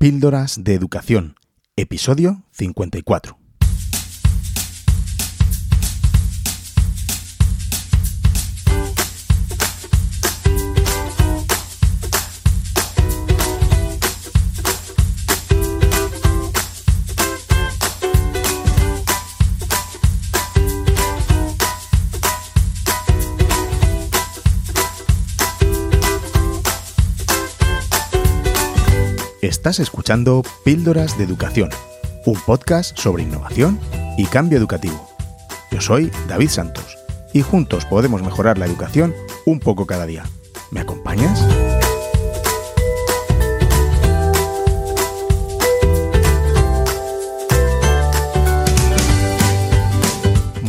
[0.00, 1.34] Píldoras de Educación,
[1.74, 3.47] episodio 54.
[29.68, 31.68] Estás escuchando Píldoras de Educación,
[32.24, 33.78] un podcast sobre innovación
[34.16, 35.06] y cambio educativo.
[35.70, 36.96] Yo soy David Santos
[37.34, 39.14] y juntos podemos mejorar la educación
[39.44, 40.24] un poco cada día.
[40.70, 41.46] ¿Me acompañas?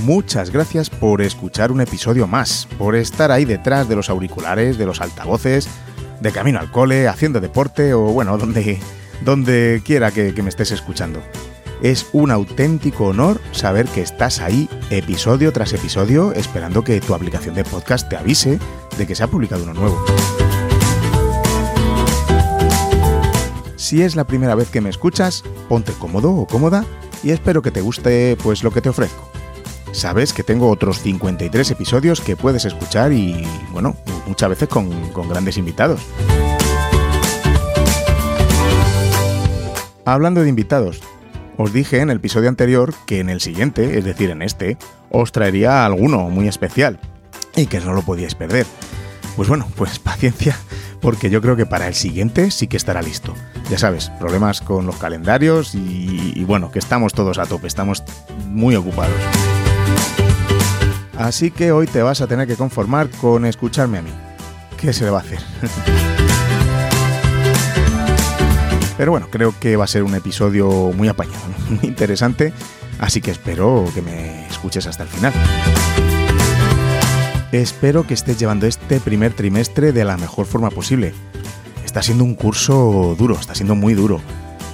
[0.09, 4.87] Muchas gracias por escuchar un episodio más, por estar ahí detrás de los auriculares, de
[4.87, 5.69] los altavoces,
[6.19, 8.79] de camino al cole, haciendo deporte o bueno, donde,
[9.23, 11.21] donde quiera que, me estés escuchando.
[11.81, 17.55] Es un auténtico honor saber que estás ahí episodio tras episodio esperando que tu aplicación
[17.55, 18.59] de podcast te avise
[18.97, 20.03] de que se ha publicado uno nuevo.
[23.77, 26.85] Si es la primera vez que me escuchas, ponte cómodo o cómoda
[27.23, 29.28] y espero que te guste pues lo que te ofrezco.
[29.91, 33.95] Sabes que tengo otros 53 episodios que puedes escuchar y, bueno,
[34.27, 36.01] muchas veces con, con grandes invitados.
[40.05, 41.01] Hablando de invitados,
[41.57, 44.77] os dije en el episodio anterior que en el siguiente, es decir, en este,
[45.11, 46.99] os traería alguno muy especial
[47.55, 48.65] y que no lo podíais perder.
[49.35, 50.57] Pues bueno, pues paciencia,
[51.01, 53.33] porque yo creo que para el siguiente sí que estará listo.
[53.69, 58.03] Ya sabes, problemas con los calendarios y, y bueno, que estamos todos a tope, estamos
[58.47, 59.58] muy ocupados.
[61.19, 64.09] Así que hoy te vas a tener que conformar con escucharme a mí.
[64.77, 65.39] ¿Qué se le va a hacer?
[68.97, 72.53] Pero bueno, creo que va a ser un episodio muy apañado, muy interesante,
[72.99, 75.33] así que espero que me escuches hasta el final.
[77.51, 81.13] Espero que estés llevando este primer trimestre de la mejor forma posible.
[81.83, 84.21] Está siendo un curso duro, está siendo muy duro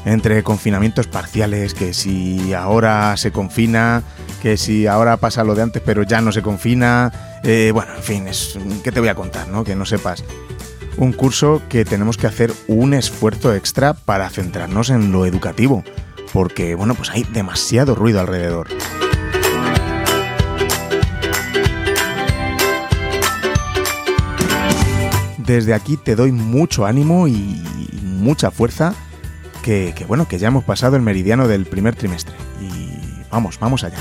[0.05, 4.03] entre confinamientos parciales, que si ahora se confina,
[4.41, 7.11] que si ahora pasa lo de antes pero ya no se confina,
[7.43, 9.63] eh, bueno, en fin, es, ¿qué te voy a contar, no?
[9.63, 10.23] Que no sepas.
[10.97, 15.83] Un curso que tenemos que hacer un esfuerzo extra para centrarnos en lo educativo,
[16.31, 18.67] porque, bueno, pues hay demasiado ruido alrededor.
[25.39, 27.61] Desde aquí te doy mucho ánimo y
[28.01, 28.95] mucha fuerza
[29.65, 32.35] que, bueno, que ya hemos pasado el meridiano del primer trimestre.
[32.61, 33.97] Y vamos, vamos allá.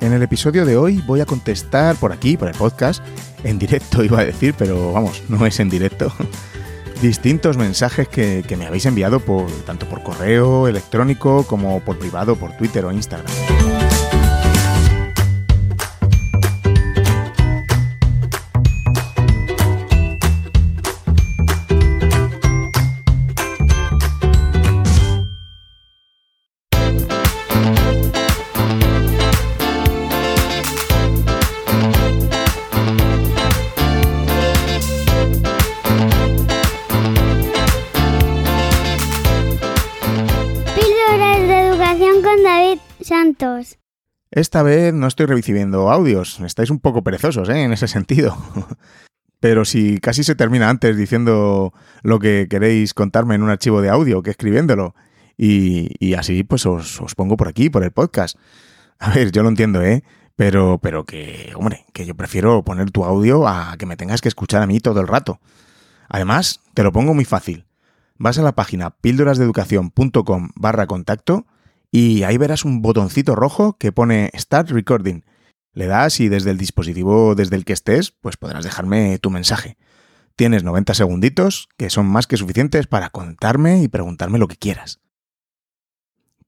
[0.00, 3.00] En el episodio de hoy voy a contestar por aquí, por el podcast,
[3.44, 6.12] en directo iba a decir, pero vamos, no es en directo,
[7.00, 12.34] distintos mensajes que, que me habéis enviado por tanto por correo electrónico como por privado,
[12.34, 13.57] por Twitter o Instagram.
[44.30, 47.62] Esta vez no estoy recibiendo audios, estáis un poco perezosos ¿eh?
[47.62, 48.36] en ese sentido.
[49.40, 51.72] Pero si casi se termina antes diciendo
[52.02, 54.94] lo que queréis contarme en un archivo de audio que escribiéndolo.
[55.36, 58.36] Y, y así pues os, os, pongo por aquí, por el podcast.
[58.98, 60.02] A ver, yo lo entiendo, ¿eh?
[60.34, 64.28] Pero, pero que, hombre, que yo prefiero poner tu audio a que me tengas que
[64.28, 65.40] escuchar a mí todo el rato.
[66.08, 67.66] Además, te lo pongo muy fácil.
[68.16, 71.46] Vas a la página píldorasdeeducación.com barra contacto
[71.90, 75.24] y ahí verás un botoncito rojo que pone Start Recording.
[75.72, 79.78] Le das y desde el dispositivo desde el que estés, pues podrás dejarme tu mensaje.
[80.36, 85.00] Tienes 90 segunditos, que son más que suficientes para contarme y preguntarme lo que quieras.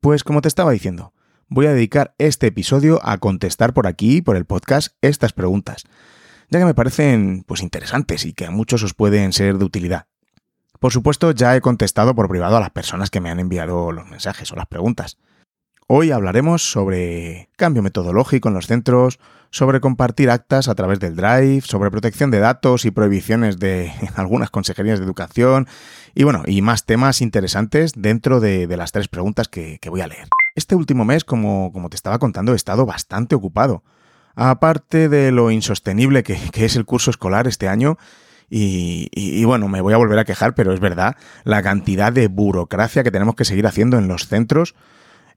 [0.00, 1.12] Pues como te estaba diciendo,
[1.48, 5.84] voy a dedicar este episodio a contestar por aquí, por el podcast, estas preguntas,
[6.50, 10.06] ya que me parecen pues interesantes y que a muchos os pueden ser de utilidad.
[10.78, 14.08] Por supuesto, ya he contestado por privado a las personas que me han enviado los
[14.08, 15.18] mensajes o las preguntas.
[15.92, 19.18] Hoy hablaremos sobre cambio metodológico en los centros,
[19.50, 24.50] sobre compartir actas a través del Drive, sobre protección de datos y prohibiciones de algunas
[24.50, 25.66] consejerías de educación
[26.14, 30.28] y bueno, y más temas interesantes dentro de, las tres preguntas que, voy a leer.
[30.54, 33.82] Este último mes, como, como te estaba contando, he estado bastante ocupado.
[34.36, 37.98] Aparte de lo insostenible que, es el curso escolar este año,
[38.48, 43.02] y, bueno, me voy a volver a quejar, pero es verdad, la cantidad de burocracia
[43.02, 44.76] que tenemos que seguir haciendo en los centros,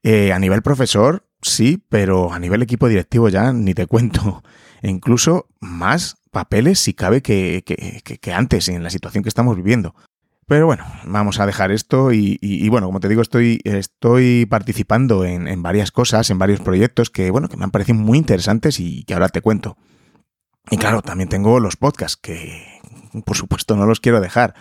[0.03, 4.43] eh, a nivel profesor, sí, pero a nivel equipo directivo ya ni te cuento.
[4.81, 9.95] E incluso más papeles si cabe que, que, antes en la situación que estamos viviendo.
[10.45, 15.63] Pero bueno, vamos a dejar esto y, bueno, como te digo, estoy, estoy participando en,
[15.63, 19.13] varias cosas, en varios proyectos que, bueno, que me han parecido muy interesantes y que
[19.13, 19.77] ahora te cuento.
[20.69, 22.81] Y claro, también tengo los podcasts, que
[23.25, 24.53] por supuesto no los quiero dejar.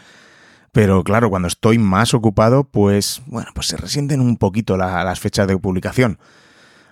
[0.73, 5.47] Pero claro, cuando estoy más ocupado, pues bueno, pues se resienten un poquito las fechas
[5.47, 6.19] de publicación.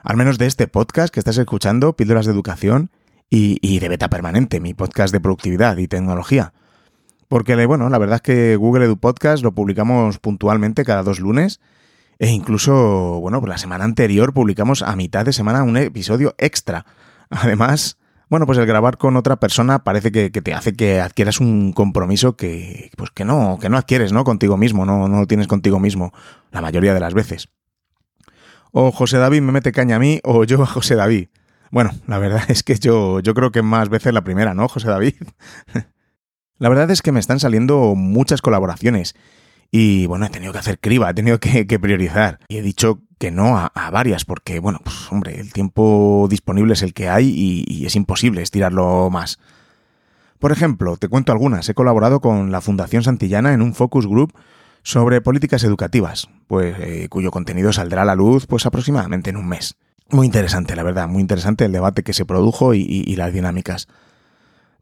[0.03, 2.91] Al menos de este podcast que estás escuchando, Píldoras de Educación,
[3.31, 6.53] y, de beta permanente, mi podcast de productividad y tecnología.
[7.29, 11.61] Porque, bueno, la verdad es que Google Edu Podcast lo publicamos puntualmente cada dos lunes.
[12.19, 16.85] E incluso, bueno, la semana anterior publicamos a mitad de semana un episodio extra.
[17.31, 17.99] Además,
[18.31, 22.37] bueno, pues el grabar con otra persona parece que, te hace que adquieras un compromiso
[22.37, 24.23] que, pues que no, que no adquieres, ¿no?
[24.23, 26.12] Contigo mismo, no, lo tienes contigo mismo
[26.53, 27.49] la mayoría de las veces.
[28.71, 31.29] O José David me mete caña a mí, o yo a José David.
[31.73, 34.88] Bueno, la verdad es que yo, yo creo que más veces la primera, ¿no, José
[34.88, 35.15] David?
[36.59, 39.17] la verdad es que me están saliendo muchas colaboraciones.
[39.73, 42.38] Y bueno, he tenido que hacer criba, he tenido que, priorizar.
[42.47, 46.81] Y he dicho que no a, varias, porque bueno, pues hombre, el tiempo disponible es
[46.81, 49.38] el que hay y, es imposible estirarlo más.
[50.38, 51.69] Por ejemplo, te cuento algunas.
[51.69, 54.32] He colaborado con la Fundación Santillana en un focus group
[54.82, 59.49] sobre políticas educativas, pues eh, cuyo contenido saldrá a la luz pues aproximadamente en un
[59.49, 59.76] mes.
[60.08, 63.87] Muy interesante, la verdad, muy interesante el debate que se produjo y, las dinámicas.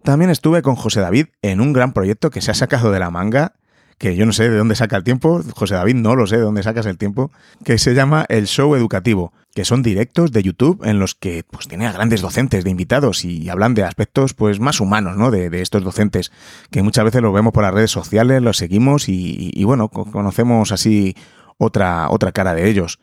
[0.05, 3.11] También estuve con José David en un gran proyecto que se ha sacado de la
[3.11, 3.55] manga,
[3.99, 6.43] que yo no sé de dónde saca el tiempo, José David no lo sé de
[6.43, 7.33] dónde sacas el tiempo,
[7.65, 11.67] que se llama El Show Educativo, que son directos de YouTube en los que pues
[11.67, 15.31] tiene a grandes docentes de invitados y hablan de aspectos pues más humanos, ¿no?
[15.31, 16.31] De, estos docentes,
[16.71, 20.71] que muchas veces los vemos por las redes sociales, los seguimos y, y bueno, conocemos
[20.71, 21.17] así
[21.59, 23.01] otra, otra cara de ellos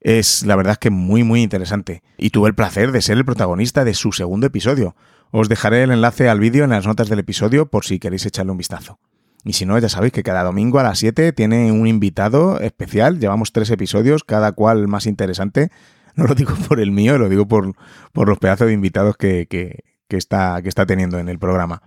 [0.00, 3.84] es la verdad que muy muy interesante y tuve el placer de ser el protagonista
[3.84, 4.96] de su segundo episodio.
[5.30, 8.52] Os dejaré el enlace al vídeo en las notas del episodio por si queréis echarle
[8.52, 8.98] un vistazo.
[9.44, 13.18] Y si no, ya sabéis que cada domingo a las 7 tiene un invitado especial.
[13.18, 15.70] Llevamos tres episodios, cada cual más interesante.
[16.14, 17.74] No lo digo por el mío, lo digo por,
[18.12, 19.82] por los pedazos de invitados que, que,
[20.16, 21.82] está, que está teniendo en el programa.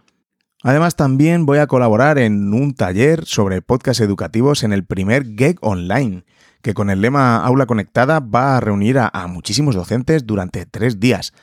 [0.63, 5.57] Además, también voy a colaborar en un taller sobre podcast educativos en el primer GEG
[5.61, 6.23] Online
[6.63, 11.33] que con el lema Aula Conectada va a reunir a, muchísimos docentes durante tres días.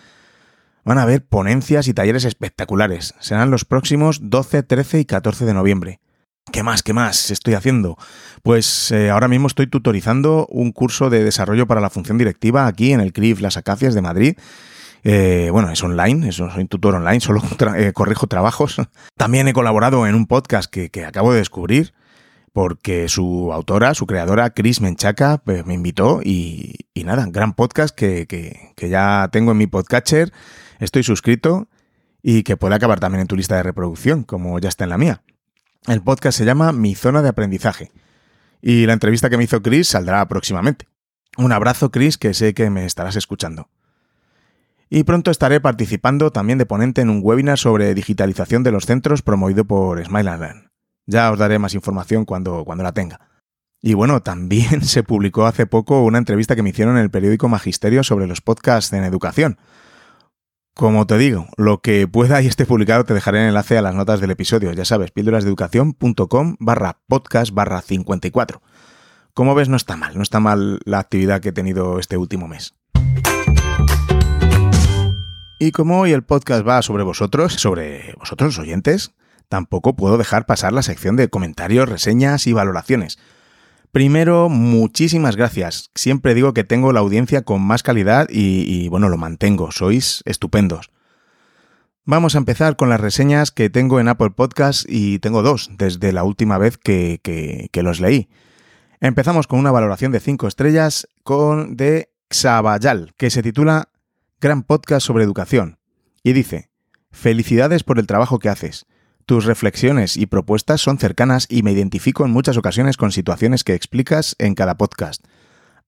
[0.84, 3.14] Van a haber ponencias y talleres espectaculares.
[3.20, 6.00] Serán los próximos 12, 13 y 14 de noviembre.
[6.52, 6.82] ¿Qué más?
[6.82, 7.96] ¿Qué más estoy haciendo?
[8.42, 12.92] Pues eh, ahora mismo estoy tutorizando un curso de desarrollo para la función directiva aquí
[12.92, 14.36] en el CRIF Las Acacias de Madrid.
[15.02, 17.42] Eh, bueno, es online, soy tutor online, solo
[17.76, 18.76] eh, corrijo trabajos.
[19.16, 21.92] También he colaborado en un podcast que acabo de descubrir
[22.52, 28.72] porque su autora, su creadora, Chris Menchaca, pues, me invitó y, nada, gran podcast que,
[28.76, 30.32] ya tengo en mi podcatcher,
[30.80, 31.68] estoy suscrito
[32.22, 34.98] y que puede acabar también en tu lista de reproducción, como ya está en la
[34.98, 35.22] mía.
[35.86, 37.92] El podcast se llama Mi Zona de Aprendizaje
[38.60, 40.86] y la entrevista que me hizo Chris saldrá próximamente.
[41.36, 43.68] Un abrazo, Chris, que sé que me estarás escuchando.
[44.90, 49.22] Y pronto estaré participando también de ponente en un webinar sobre digitalización de los centros
[49.22, 50.70] promovido por Smile Learn.
[51.06, 53.20] Ya os daré más información cuando, cuando la tenga.
[53.80, 57.48] Y bueno, también se publicó hace poco una entrevista que me hicieron en el periódico
[57.48, 59.58] Magisterio sobre los podcasts en educación.
[60.74, 63.94] Como te digo, lo que pueda y esté publicado te dejaré el enlace a las
[63.94, 64.72] notas del episodio.
[64.72, 68.62] Ya sabes, píldorasdeeducación.com barra podcast barra 54.
[69.34, 72.48] Como ves, no está mal, no está mal la actividad que he tenido este último
[72.48, 72.74] mes.
[75.58, 79.12] Y como hoy el podcast va sobre vosotros, sobre vosotros los oyentes,
[79.50, 83.18] tampoco puedo dejar pasar la sección de comentarios, reseñas y valoraciones.
[83.92, 85.90] Primero, muchísimas gracias.
[85.96, 89.72] Siempre digo que tengo la audiencia con más calidad y, bueno, lo mantengo.
[89.72, 90.90] Sois estupendos.
[92.04, 96.12] Vamos a empezar con las reseñas que tengo en Apple Podcast y tengo dos desde
[96.12, 98.28] la última vez que, que, los leí.
[99.00, 103.88] Empezamos con una valoración de 5 estrellas con de Xabayal, que se titula
[104.40, 105.78] Gran Podcast sobre Educación.
[106.22, 106.70] Y dice,
[107.10, 108.86] Felicidades por el trabajo que haces.
[109.30, 113.74] Tus reflexiones y propuestas son cercanas y me identifico en muchas ocasiones con situaciones que
[113.74, 115.24] explicas en cada podcast.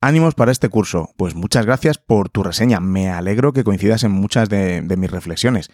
[0.01, 1.11] Ánimos para este curso.
[1.17, 2.79] Pues muchas gracias por tu reseña.
[2.79, 5.71] Me alegro que coincidas en muchas de, mis reflexiones.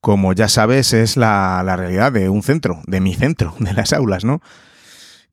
[0.00, 4.24] Como ya sabes, es la, realidad de un centro, de mi centro, de las aulas,
[4.24, 4.40] ¿no?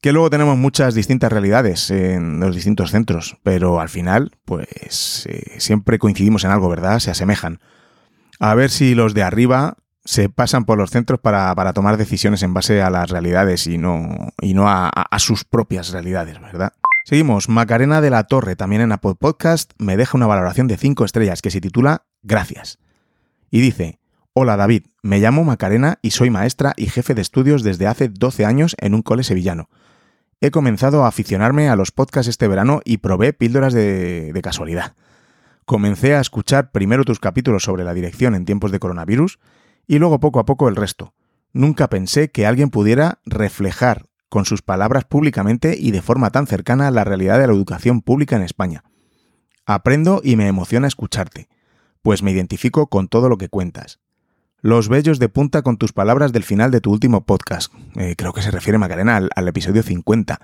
[0.01, 5.59] Que luego tenemos muchas distintas realidades en los distintos centros, pero al final, pues eh,
[5.59, 6.97] siempre coincidimos en algo, ¿verdad?
[6.97, 7.59] Se asemejan.
[8.39, 12.53] A ver si los de arriba se pasan por los centros para, tomar decisiones en
[12.53, 16.73] base a las realidades y no, y no a, sus propias realidades, ¿verdad?
[17.05, 17.49] Seguimos.
[17.49, 21.41] Macarena de la Torre, también en Apple Podcast, me deja una valoración de 5 estrellas
[21.41, 22.79] que se titula Gracias.
[23.49, 23.99] Y dice,
[24.33, 28.45] Hola David, me llamo Macarena y soy maestra y jefe de estudios desde hace 12
[28.45, 29.69] años en un cole sevillano.
[30.39, 34.95] He comenzado a aficionarme a los podcasts este verano y probé píldoras de casualidad.
[35.65, 39.39] Comencé a escuchar primero tus capítulos sobre la dirección en tiempos de coronavirus
[39.91, 41.13] y luego poco a poco el resto.
[41.51, 46.89] Nunca pensé que alguien pudiera reflejar con sus palabras públicamente y de forma tan cercana
[46.91, 48.85] la realidad de la educación pública en España.
[49.65, 51.49] Aprendo y me emociona escucharte,
[52.01, 53.99] pues me identifico con todo lo que cuentas.
[54.61, 57.73] Los bellos de punta con tus palabras del final de tu último podcast.
[57.97, 60.39] Eh, creo que se refiere Macarena al, al episodio 50.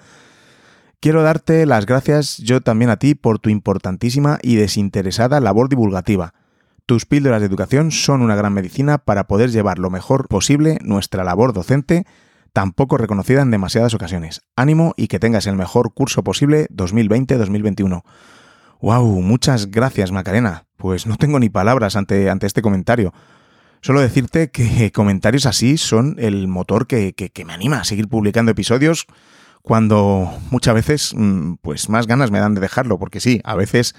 [0.99, 6.33] Quiero darte las gracias yo también a ti por tu importantísima y desinteresada labor divulgativa.
[6.87, 11.25] Tus píldoras de educación son una gran medicina para poder llevar lo mejor posible nuestra
[11.25, 12.05] labor docente,
[12.53, 14.43] tampoco reconocida en demasiadas ocasiones.
[14.55, 18.03] Ánimo y que tengas el mejor curso posible 2020-2021.
[18.79, 19.21] ¡Wow!
[19.21, 20.63] Muchas gracias, Macarena.
[20.77, 23.13] Pues no tengo ni palabras ante, ante este comentario.
[23.81, 27.13] Solo decirte que comentarios así son el motor que,
[27.45, 29.07] me anima a seguir publicando episodios
[29.61, 33.93] cuando muchas veces mm, pues más ganas me dan de dejarlo, porque sí, a veces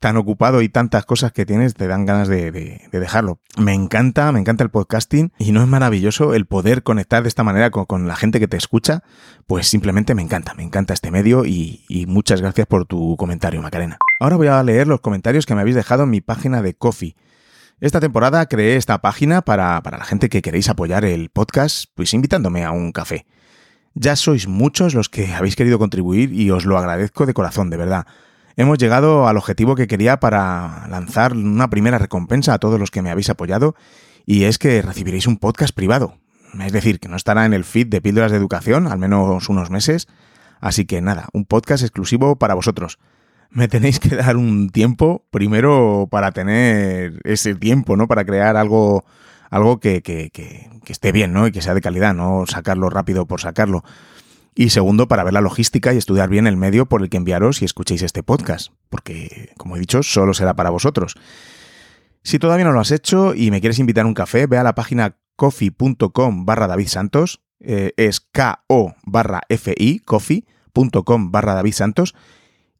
[0.00, 2.50] tan ocupado y tantas cosas que tienes te dan ganas de,
[2.90, 3.40] dejarlo.
[3.56, 7.44] Me encanta, me encanta el podcasting y no es maravilloso el poder conectar de esta
[7.44, 9.02] manera con, la gente que te escucha,
[9.46, 13.98] pues simplemente me encanta, me encanta este medio y, muchas gracias por tu comentario, Macarena.
[14.20, 17.16] Ahora voy a leer los comentarios que me habéis dejado en mi página de Coffee
[17.80, 22.64] esta temporada creé esta página para, la gente que queréis apoyar el podcast, pues invitándome
[22.64, 23.24] a un café.
[23.94, 27.76] Ya sois muchos los que habéis querido contribuir y os lo agradezco de corazón, de
[27.76, 28.06] verdad.
[28.58, 33.02] Hemos llegado al objetivo que quería para lanzar una primera recompensa a todos los que
[33.02, 33.76] me habéis apoyado
[34.26, 36.16] y es que recibiréis un podcast privado.
[36.60, 39.70] Es decir, que no estará en el feed de píldoras de educación, al menos unos
[39.70, 40.08] meses.
[40.60, 42.98] Así que nada, un podcast exclusivo para vosotros
[43.50, 48.08] me tenéis que dar un tiempo primero para tener ese tiempo, ¿no?
[48.08, 49.04] Para crear algo,
[49.50, 51.46] algo que, que, que, esté bien, ¿no?
[51.46, 53.84] Y que sea de calidad, no sacarlo rápido por sacarlo.
[54.60, 57.62] Y segundo, para ver la logística y estudiar bien el medio por el que enviaros
[57.62, 61.14] y escuchéis este podcast, porque, como he dicho, solo será para vosotros.
[62.24, 64.64] Si todavía no lo has hecho y me quieres invitar a un café, ve a
[64.64, 72.16] la página coffee.com barra David Santos, eh, es K-O barra F-I, coffee.com barra David Santos,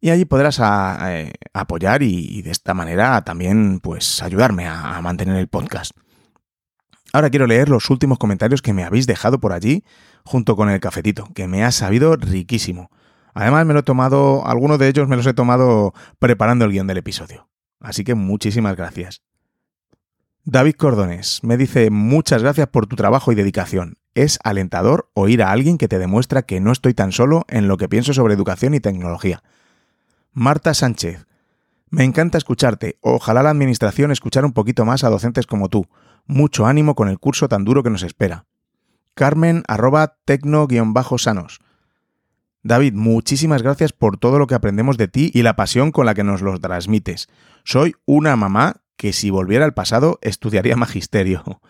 [0.00, 5.46] y allí podrás eh, apoyar y, de esta manera también pues ayudarme a, mantener el
[5.46, 5.92] podcast.
[7.12, 9.84] Ahora quiero leer los últimos comentarios que me habéis dejado por allí
[10.28, 12.90] junto con el cafetito, que me ha sabido riquísimo.
[13.32, 16.86] Además me lo he tomado, algunos de ellos me los he tomado preparando el guion
[16.86, 17.48] del episodio.
[17.80, 19.22] Así que muchísimas gracias.
[20.44, 23.96] David Cordones me dice muchas gracias por tu trabajo y dedicación.
[24.14, 27.78] Es alentador oír a alguien que te demuestra que no estoy tan solo en lo
[27.78, 29.42] que pienso sobre educación y tecnología.
[30.32, 31.26] Marta Sánchez.
[31.88, 32.98] Me encanta escucharte.
[33.00, 35.86] Ojalá la Administración escuchara un poquito más a docentes como tú.
[36.26, 38.44] Mucho ánimo con el curso tan duro que nos espera.
[39.18, 41.58] Carmen arroba tecno-sanos.
[42.62, 46.14] David, muchísimas gracias por todo lo que aprendemos de ti y la pasión con la
[46.14, 47.26] que nos lo transmites.
[47.64, 51.60] Soy una mamá que si volviera al pasado estudiaría magisterio.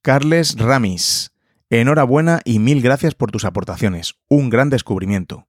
[0.00, 1.32] Carles Ramis.
[1.70, 4.14] Enhorabuena y mil gracias por tus aportaciones.
[4.28, 5.48] Un gran descubrimiento.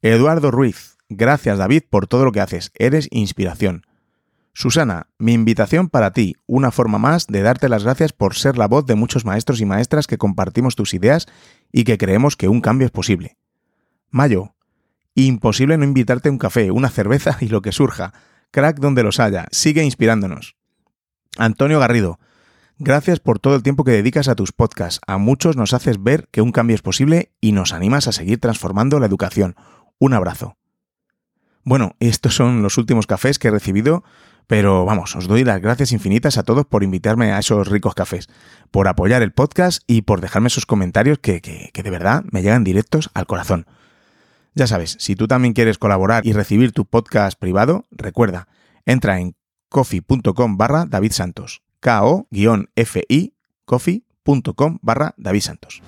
[0.00, 0.96] Eduardo Ruiz.
[1.10, 3.84] Gracias David por todo lo que haces, eres inspiración.
[4.56, 8.68] Susana, mi invitación para ti, una forma más de darte las gracias por ser la
[8.68, 11.26] voz de muchos maestros y maestras que compartimos tus ideas
[11.72, 13.36] y que creemos que un cambio es posible.
[14.10, 14.54] Mayo,
[15.16, 18.14] imposible no invitarte a un café, una cerveza y lo que surja.
[18.52, 20.54] Crack donde los haya, sigue inspirándonos.
[21.36, 22.20] Antonio Garrido,
[22.78, 25.00] gracias por todo el tiempo que dedicas a tus podcasts.
[25.08, 28.38] A muchos nos haces ver que un cambio es posible y nos animas a seguir
[28.38, 29.56] transformando la educación.
[29.98, 30.56] Un abrazo.
[31.64, 34.04] Bueno, estos son los últimos cafés que he recibido,
[34.46, 38.28] pero vamos, os doy las gracias infinitas a todos por invitarme a esos ricos cafés,
[38.70, 42.64] por apoyar el podcast y por dejarme esos comentarios que, que, de verdad me llegan
[42.64, 43.66] directos al corazón.
[44.54, 48.46] Ya sabes, si tú también quieres colaborar y recibir tu podcast privado, recuerda,
[48.86, 49.34] entra en
[49.68, 51.62] coffee.com barra David Santos.
[51.80, 53.34] K-O-F-I,
[53.64, 55.82] coffee.com barra David Santos.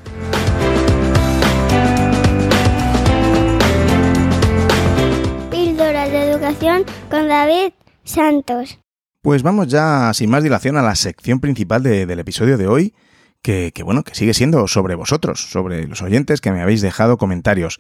[7.10, 7.72] con David
[8.06, 8.78] Santos.
[9.20, 12.94] Pues vamos ya sin más dilación a la sección principal del episodio de hoy,
[13.42, 17.78] que, bueno, que sigue siendo sobre vosotros, sobre los oyentes que me habéis dejado comentarios.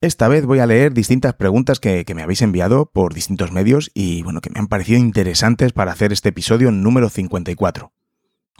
[0.00, 4.22] Esta vez voy a leer distintas preguntas que, me habéis enviado por distintos medios y
[4.22, 7.92] bueno, que me han parecido interesantes para hacer este episodio número 54.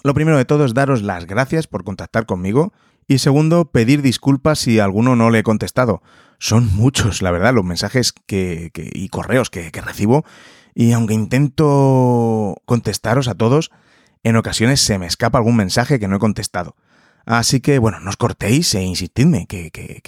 [0.02, 2.72] Lo primero de todo es daros las gracias por contactar conmigo
[3.06, 6.02] y segundo, pedir disculpas si alguno no le he contestado.
[6.38, 10.24] Son muchos, la verdad, los mensajes que, que y correos que recibo
[10.74, 13.70] y aunque intento contestaros a todos,
[14.22, 16.76] en ocasiones se me escapa algún mensaje que no he contestado.
[17.24, 20.00] Así que, bueno, no os cortéis e insistidme, que, que,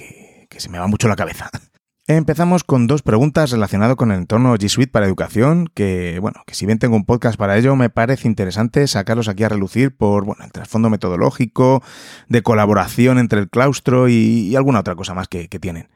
[0.48, 1.50] que, se me va mucho la cabeza.
[2.06, 6.54] Empezamos con dos preguntas relacionadas con el entorno G Suite para educación, que bueno, que
[6.54, 10.24] si bien tengo un podcast para ello, me parece interesante sacarlos aquí a relucir por
[10.24, 11.82] bueno, el trasfondo metodológico,
[12.28, 15.88] de colaboración entre el claustro y, alguna otra cosa más que tienen.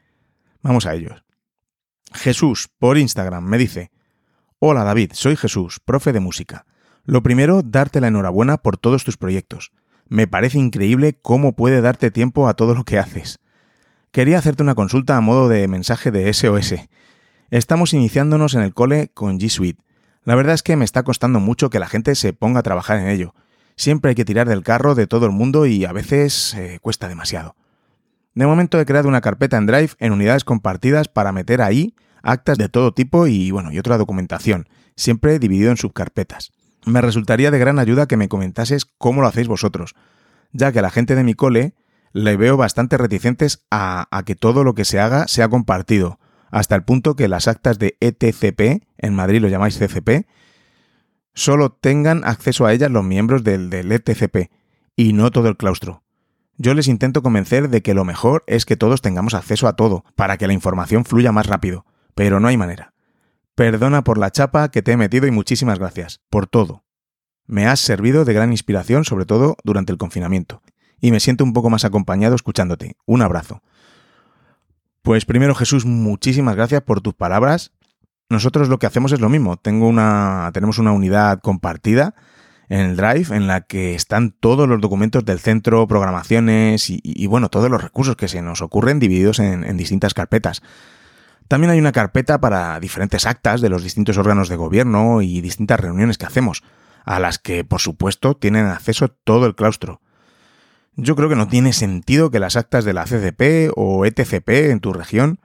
[0.61, 1.23] Vamos a ellos.
[2.11, 3.91] Jesús, por Instagram, me dice,
[4.61, 6.65] Hola David, soy Jesús, profe de música.
[7.05, 9.71] Lo primero, darte la enhorabuena por todos tus proyectos.
[10.09, 13.39] Me parece increíble cómo puede darte tiempo a todo lo que haces.
[14.11, 16.75] Quería hacerte una consulta a modo de mensaje de SOS.
[17.51, 19.81] Estamos iniciándonos en el cole con G Suite.
[20.25, 22.99] La verdad es que me está costando mucho que la gente se ponga a trabajar
[22.99, 23.33] en ello.
[23.77, 27.07] Siempre hay que tirar del carro de todo el mundo y a veces eh, cuesta
[27.07, 27.55] demasiado.
[28.35, 32.57] De momento he creado una carpeta en Drive en unidades compartidas para meter ahí actas
[32.57, 36.51] de todo tipo y bueno, y otra documentación, siempre dividido en subcarpetas.
[36.85, 39.95] Me resultaría de gran ayuda que me comentases cómo lo hacéis vosotros,
[40.51, 41.73] ya que a la gente de mi cole
[42.13, 46.19] le veo bastante reticentes a, a, que todo lo que se haga sea compartido,
[46.51, 50.27] hasta el punto que las actas de ETCP, en Madrid lo llamáis CCP,
[51.33, 54.51] solo tengan acceso a ellas los miembros del, del ETCP
[54.95, 56.03] y no todo el claustro.
[56.57, 60.03] Yo les intento convencer de que lo mejor es que todos tengamos acceso a todo,
[60.15, 61.85] para que la información fluya más rápido,
[62.15, 62.93] pero no hay manera.
[63.55, 66.85] Perdona por la chapa que te he metido y muchísimas gracias, por todo.
[67.45, 70.61] Me has servido de gran inspiración, sobre todo durante el confinamiento
[71.01, 72.97] y me siento un poco más acompañado escuchándote.
[73.05, 73.61] Un abrazo.
[75.01, 77.71] Pues primero Jesús, muchísimas gracias por tus palabras.
[78.29, 79.57] Nosotros lo que hacemos es lo mismo.
[79.57, 82.13] Tengo una, tenemos una unidad compartida
[82.67, 87.49] en el Drive en la que están todos los documentos del centro, programaciones y, bueno,
[87.49, 90.61] todos los recursos que se nos ocurren divididos en distintas carpetas.
[91.49, 95.79] También hay una carpeta para diferentes actas de los distintos órganos de gobierno y distintas
[95.79, 96.63] reuniones que hacemos,
[97.05, 99.99] a las que, por supuesto, tienen acceso todo el claustro.
[100.95, 104.79] Yo creo que no tiene sentido que las actas de la CCP o ETCP en
[104.79, 105.39] tu región,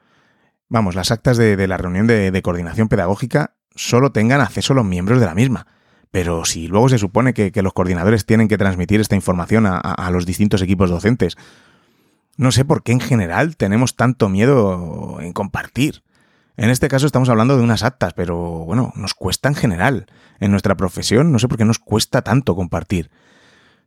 [0.68, 5.26] vamos, las actas de, la reunión de, coordinación pedagógica, solo tengan acceso los miembros de
[5.26, 5.66] la misma.
[6.10, 9.78] Pero si luego se supone que, que los coordinadores tienen que transmitir esta información a,
[9.78, 11.38] a, los distintos equipos docentes,
[12.36, 16.02] no sé por qué en general tenemos tanto miedo en compartir.
[16.56, 20.06] En este caso estamos hablando de unas actas, pero bueno, nos cuesta en general.
[20.40, 23.10] En nuestra profesión no sé por qué nos cuesta tanto compartir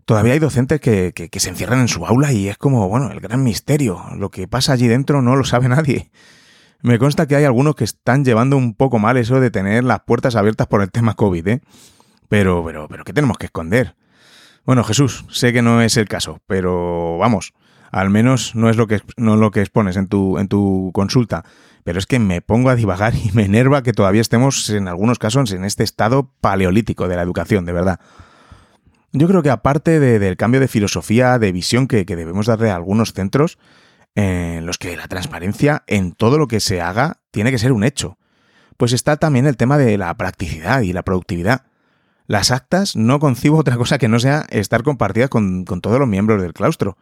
[0.07, 3.19] todavía hay docentes que, que, se encierran en su aula y es como, bueno, el
[3.19, 4.01] gran misterio.
[4.15, 6.09] Lo que pasa allí dentro no lo sabe nadie.
[6.81, 10.01] Me consta que hay algunos que están llevando un poco mal eso de tener las
[10.01, 11.61] puertas abiertas por el tema COVID, ¿eh?
[12.29, 13.95] Pero, pero, pero, ¿qué tenemos que esconder?
[14.65, 17.53] Bueno, Jesús, sé que no es el caso, pero vamos,
[17.91, 20.91] al menos no es lo que, no es lo que expones en tu, en tu
[20.93, 21.43] consulta.
[21.83, 25.19] Pero es que me pongo a divagar y me enerva que todavía estemos, en algunos
[25.19, 27.99] casos, en este estado paleolítico de la educación, de verdad.
[29.13, 32.69] Yo creo que aparte de, del cambio de filosofía, de visión que, que debemos darle
[32.69, 33.57] a algunos centros,
[34.15, 37.83] en los que la transparencia en todo lo que se haga tiene que ser un
[37.83, 38.17] hecho,
[38.75, 41.67] pues está también el tema de la practicidad y la productividad.
[42.25, 46.07] Las actas no concibo otra cosa que no sea estar compartidas con, con todos los
[46.07, 46.97] miembros del claustro.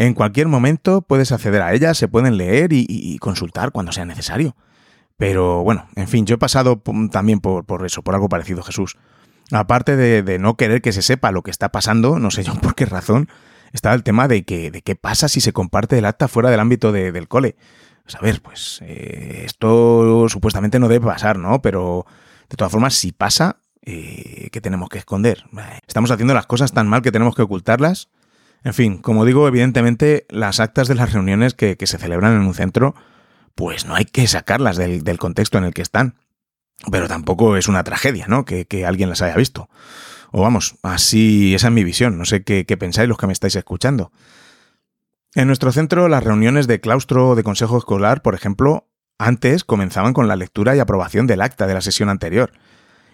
[0.00, 4.56] En cualquier momento puedes acceder a ellas, se pueden leer y, consultar cuando sea necesario.
[5.18, 6.82] Pero bueno, en fin, yo he pasado
[7.12, 8.96] también por, eso, por algo parecido, Jesús.
[9.52, 12.74] Aparte de, no querer que se sepa lo que está pasando, no sé yo por
[12.74, 13.28] qué razón,
[13.74, 16.60] está el tema de que de qué pasa si se comparte el acta fuera del
[16.60, 17.56] ámbito de, del cole.
[18.04, 21.60] Pues a ver, pues eh, esto supuestamente no debe pasar, ¿no?
[21.60, 22.06] Pero
[22.48, 25.44] de todas formas, si pasa, eh, ¿qué tenemos que esconder?
[25.86, 28.08] Estamos haciendo las cosas tan mal que tenemos que ocultarlas.
[28.62, 32.54] En fin, como digo, evidentemente las actas de las reuniones que, se celebran en un
[32.54, 32.94] centro,
[33.54, 36.16] pues no hay que sacarlas del, contexto en el que están.
[36.90, 38.44] Pero tampoco es una tragedia, ¿no?
[38.44, 39.68] Que, que, alguien las haya visto.
[40.32, 42.16] O vamos, así, esa es mi visión.
[42.16, 44.12] No sé qué, qué pensáis los que me estáis escuchando.
[45.34, 50.14] En nuestro centro, las reuniones de claustro o de consejo escolar, por ejemplo, antes comenzaban
[50.14, 52.52] con la lectura y aprobación del acta de la sesión anterior.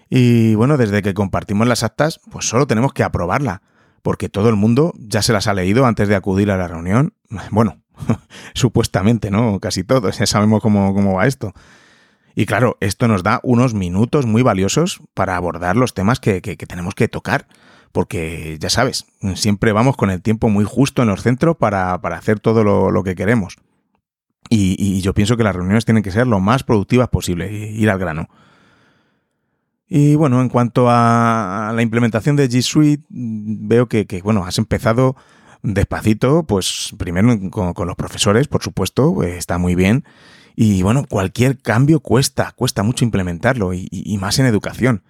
[0.09, 3.62] Y bueno, desde que compartimos las actas, pues solo tenemos que aprobarla,
[4.07, 7.14] porque todo el mundo ya se las ha leído antes de acudir a la reunión.
[7.51, 7.83] Bueno,
[8.55, 9.59] supuestamente, ¿no?
[9.59, 11.55] Casi todos, ya sabemos cómo, cómo va esto.
[12.37, 16.57] Y claro, esto nos da unos minutos muy valiosos para abordar los temas que, que,
[16.57, 17.49] tenemos que tocar.
[17.90, 22.16] Porque ya sabes, siempre vamos con el tiempo muy justo en los centros para, para
[22.16, 23.57] hacer todo lo, lo que queremos.
[24.49, 27.99] Y, yo pienso que las reuniones tienen que ser lo más productivas posible, ir al
[27.99, 28.29] grano.
[29.88, 35.16] Y bueno, en cuanto a la implementación de G Suite, veo que, bueno, has empezado
[35.62, 40.05] despacito, pues primero con, los profesores, por supuesto, eh, está muy bien.
[40.57, 45.03] Y bueno, cualquier cambio cuesta, cuesta mucho implementarlo y, más en educación.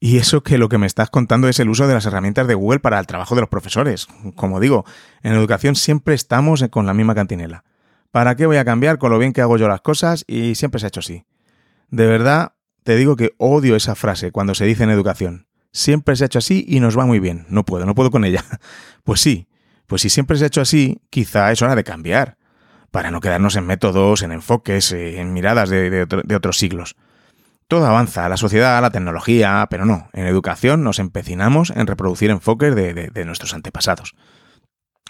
[0.00, 2.54] Y eso que lo que me estás contando es el uso de las herramientas de
[2.54, 4.08] Google para el trabajo de los profesores.
[4.34, 4.84] Como digo,
[5.22, 7.62] en educación siempre estamos con la misma cantinela.
[8.10, 10.24] ¿Para qué voy a cambiar con lo bien que hago yo las cosas?
[10.26, 11.24] Y siempre se ha hecho así.
[11.90, 15.46] De verdad, te digo que odio esa frase cuando se dice en educación.
[15.72, 17.46] Siempre se ha hecho así y nos va muy bien.
[17.48, 18.44] No puedo, no puedo con ella.
[19.04, 19.48] Pues sí,
[19.88, 22.38] pues si siempre se ha hecho así, quizá es hora de cambiar,
[22.92, 26.94] para no quedarnos en métodos, en enfoques, eh, en miradas de, otros siglos.
[27.66, 32.76] Todo avanza, la sociedad, la tecnología, pero no, en educación nos empecinamos en reproducir enfoques
[32.76, 34.14] de nuestros antepasados.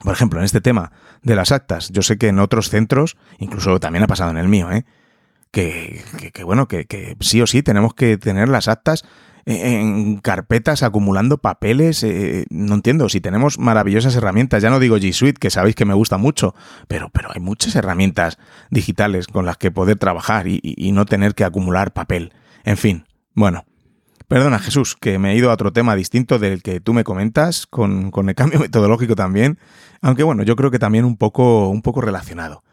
[0.02, 3.78] Por ejemplo, en este tema de las actas, yo sé que en otros centros, incluso
[3.78, 4.84] también ha pasado en el mío, ¿eh?
[5.52, 6.02] Que,
[6.44, 9.04] bueno, que, sí o sí tenemos que tener las actas
[9.44, 12.02] en carpetas acumulando papeles.
[12.02, 15.84] Eh, no entiendo, si tenemos maravillosas herramientas, ya no digo G Suite, que sabéis que
[15.84, 16.54] me gusta mucho,
[16.88, 18.38] pero, pero hay muchas herramientas
[18.70, 22.32] digitales con las que poder trabajar y no tener que acumular papel.
[22.64, 23.64] En fin, bueno,
[24.32, 27.66] Perdona, Jesús, que me he ido a otro tema distinto del que tú me comentas,
[27.66, 29.58] con, el cambio metodológico también,
[30.00, 32.64] aunque bueno, yo creo que también un poco, un poco relacionado.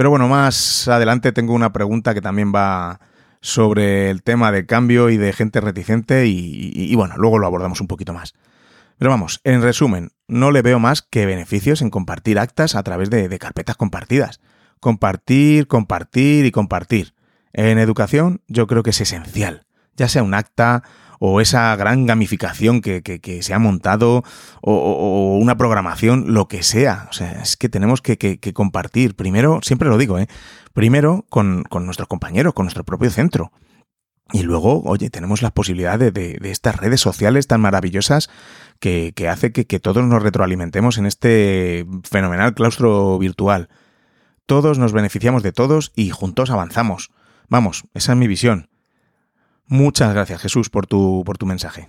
[0.00, 3.00] Pero bueno, más adelante tengo una pregunta que también va
[3.42, 7.86] sobre el tema de cambio y de gente reticente y, bueno, luego lo abordamos un
[7.86, 8.32] poquito más.
[8.96, 13.10] Pero vamos, en resumen, no le veo más que beneficios en compartir actas a través
[13.10, 14.40] de carpetas compartidas.
[14.80, 17.12] Compartir, compartir y compartir.
[17.52, 19.66] En educación yo creo que es esencial
[20.00, 20.82] ya sea un acta
[21.18, 24.24] o esa gran gamificación que, se ha montado
[24.62, 27.06] o, una programación, lo que sea.
[27.10, 30.26] O sea, es que tenemos que, compartir, primero, siempre lo digo, ¿eh?
[30.72, 33.52] primero con, nuestros compañeros, con nuestro propio centro.
[34.32, 38.30] Y luego, oye, tenemos las posibilidades de, estas redes sociales tan maravillosas
[38.78, 43.68] que hace que, todos nos retroalimentemos en este fenomenal claustro virtual.
[44.46, 47.10] Todos nos beneficiamos de todos y juntos avanzamos.
[47.50, 48.69] Vamos, esa es mi visión.
[49.72, 51.88] Muchas gracias Jesús por tu, por tu mensaje.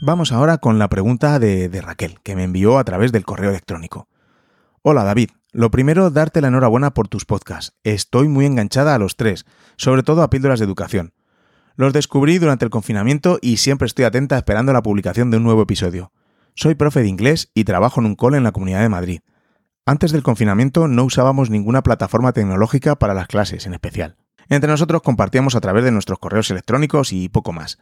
[0.00, 3.50] Vamos ahora con la pregunta de, de Raquel, que me envió a través del correo
[3.50, 4.06] electrónico.
[4.82, 7.74] Hola David, lo primero, darte la enhorabuena por tus podcasts.
[7.82, 11.12] Estoy muy enganchada a los tres, sobre todo a píldoras de educación.
[11.74, 15.62] Los descubrí durante el confinamiento y siempre estoy atenta esperando la publicación de un nuevo
[15.62, 16.12] episodio.
[16.54, 19.20] Soy profe de inglés y trabajo en un cole en la Comunidad de Madrid.
[19.86, 24.16] Antes del confinamiento no usábamos ninguna plataforma tecnológica para las clases en especial.
[24.48, 27.78] Entre nosotros compartíamos a través de nuestros correos electrónicos y poco más.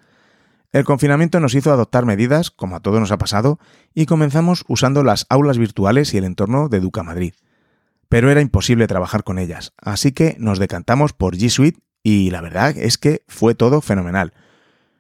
[0.73, 3.61] El confinamiento nos hizo adoptar medidas, como a todos nos ha pasado,
[3.95, 7.35] y comenzamos usando las aulas virtuales y el entorno de Educa Madrid.
[8.09, 12.41] Pero era imposible trabajar con ellas, así que nos decantamos por G Suite y la
[12.41, 14.35] verdad es que fue todo fenomenal.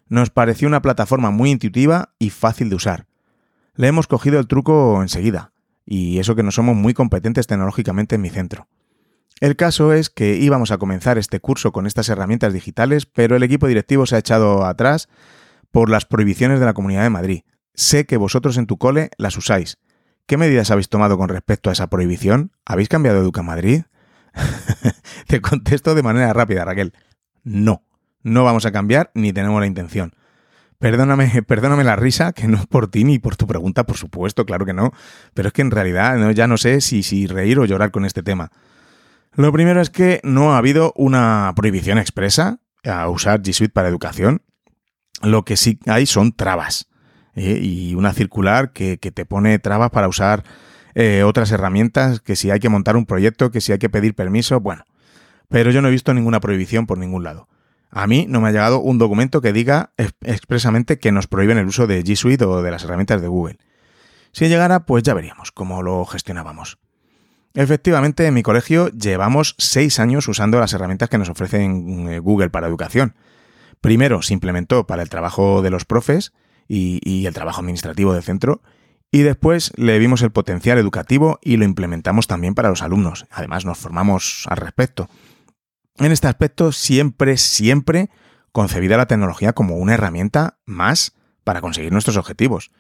[0.09, 3.07] Nos pareció una plataforma muy intuitiva y fácil de usar.
[3.75, 5.53] Le hemos cogido el truco enseguida,
[5.85, 8.69] y eso que no somos muy competentes tecnológicamente en mi centro.
[9.41, 13.43] El caso es que íbamos a comenzar este curso con estas herramientas digitales, pero el
[13.43, 15.09] equipo directivo se ha echado atrás
[15.71, 17.43] por las prohibiciones de la Comunidad de Madrid.
[17.75, 19.79] Sé que vosotros en tu cole las usáis.
[20.27, 22.53] ¿Qué medidas habéis tomado con respecto a esa prohibición?
[22.65, 23.83] ¿Habéis cambiado Educa Madrid?
[25.27, 26.95] Te contesto de manera rápida, Raquel.
[27.43, 27.83] No,
[28.23, 30.15] no vamos a cambiar ni tenemos la intención.
[30.79, 34.47] Perdóname, perdóname la risa, que no es por ti ni por tu pregunta, por supuesto,
[34.47, 34.93] claro que no.
[35.35, 38.23] Pero es que en realidad ya no sé si, si reír o llorar con este
[38.23, 38.51] tema.
[39.37, 43.89] Lo primero es que no ha habido una prohibición expresa a usar G Suite para
[43.89, 44.43] educación.
[45.23, 46.89] Lo que sí hay son trabas.
[47.35, 47.59] ¿eh?
[47.61, 50.45] Y una circular que, te pone trabas para usar
[50.95, 54.15] eh, otras herramientas, que si hay que montar un proyecto, que si hay que pedir
[54.15, 54.85] permiso, bueno.
[55.49, 57.49] Pero yo no he visto ninguna prohibición por ningún lado.
[57.91, 59.93] A mí no me ha llegado un documento que diga
[60.23, 63.59] expresamente que nos prohíben el uso de G Suite o de las herramientas de Google.
[64.33, 66.79] Si llegara, pues ya veríamos cómo lo gestionábamos.
[67.55, 72.51] Efectivamente, en mi colegio llevamos seis años usando las herramientas que nos ofrecen eh, Google
[72.51, 73.15] para educación.
[73.81, 76.33] Primero se implementó para el trabajo de los profes
[76.67, 78.63] y, el trabajo administrativo del centro,
[79.13, 83.27] y después le vimos el potencial educativo y lo implementamos también para los alumnos.
[83.31, 85.09] Además, nos formamos al respecto.
[85.99, 88.11] En este aspecto, siempre, siempre
[88.51, 91.13] concebida la tecnología como una herramienta más
[91.45, 92.73] para conseguir nuestros objetivos.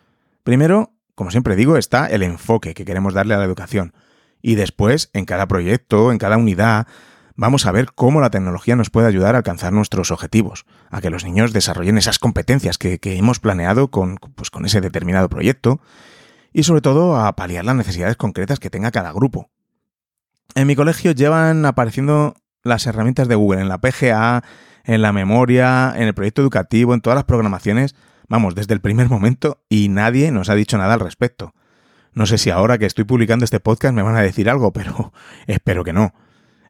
[0.43, 3.93] Primero, como siempre digo, está el enfoque que queremos darle a la educación.
[4.47, 6.87] Y después, en cada proyecto, en cada unidad,
[7.35, 11.09] vamos a ver cómo la tecnología nos puede ayudar a alcanzar nuestros objetivos, a que
[11.09, 15.81] los niños desarrollen esas competencias que, hemos planeado con, pues, con ese determinado proyecto
[16.53, 19.49] y sobre todo a paliar las necesidades concretas que tenga cada grupo.
[20.55, 24.45] En mi colegio llevan apareciendo las herramientas de Google en la PGA,
[24.85, 27.97] en la memoria, en el proyecto educativo, en todas las programaciones,
[28.29, 31.55] vamos, desde el primer momento y nadie nos ha dicho nada al respecto.
[32.15, 35.13] No sé si ahora que estoy publicando este podcast me van a decir algo, pero
[35.47, 36.15] espero que no.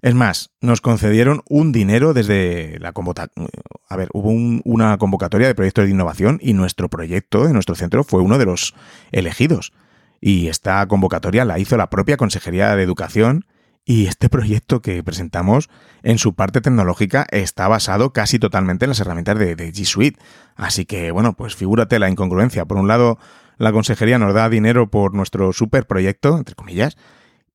[0.04, 3.48] Es más, nos concedieron un dinero desde la convocatoria.
[3.88, 4.30] A ver, hubo
[4.64, 8.44] una convocatoria de proyectos de innovación y nuestro proyecto de nuestro centro fue uno de
[8.44, 8.74] los
[9.12, 9.72] elegidos.
[10.20, 13.46] Y esta convocatoria la hizo la propia Consejería de Educación
[13.84, 15.70] y este proyecto que presentamos
[16.02, 20.20] en su parte tecnológica está basado casi totalmente en las herramientas de, de G Suite.
[20.54, 22.66] Así que, bueno, pues figúrate la incongruencia.
[22.66, 23.18] Por un lado,
[23.56, 26.96] la consejería nos da dinero por nuestro super proyecto, entre comillas,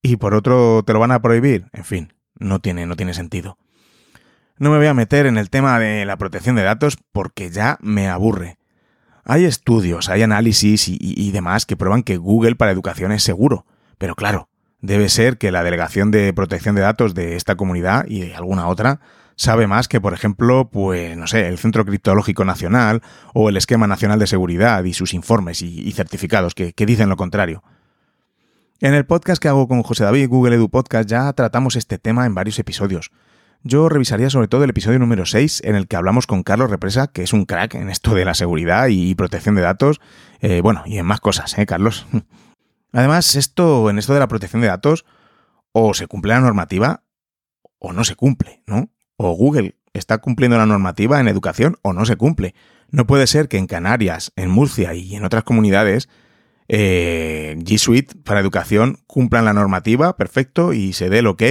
[0.02, 1.68] y por otro te lo van a prohibir.
[1.74, 3.58] En fin, no tiene, no tiene sentido.
[4.58, 7.78] No me voy a meter en el tema de la protección de datos porque ya
[7.82, 8.58] me aburre.
[9.24, 13.66] Hay estudios, hay análisis y, y, demás que prueban que Google para educación es seguro.
[13.98, 14.50] Pero claro,
[14.82, 18.68] debe ser que la Delegación de Protección de Datos de esta comunidad y de alguna
[18.68, 19.02] otra
[19.40, 23.02] sabe más que, por ejemplo, pues, no sé, el Centro Criptológico Nacional
[23.34, 27.16] o el Esquema Nacional de Seguridad y sus informes y, certificados que, que dicen lo
[27.16, 27.64] contrario.
[28.82, 32.26] En el podcast que hago con José David, Google Edu Podcast, ya tratamos este tema
[32.26, 33.12] en varios episodios.
[33.64, 37.08] Yo revisaría sobre todo el episodio número 6, en el que hablamos con Carlos Represa,
[37.08, 40.02] que es un crack en esto de la seguridad y protección de datos.
[40.42, 42.08] Eh, bueno, y en más cosas, ¿eh, Carlos?
[42.92, 45.06] Además, esto, en esto de la protección de datos,
[45.72, 47.04] o se cumple la normativa
[47.80, 48.90] o no se cumple, ¿no?
[49.22, 52.56] O Google está cumpliendo la normativa en educación o no se cumple.
[52.90, 56.08] No puede ser que en Canarias, en Murcia y en otras comunidades
[56.70, 61.44] eh, G Suite para educación cumplan la normativa, perfecto, y se dé el ok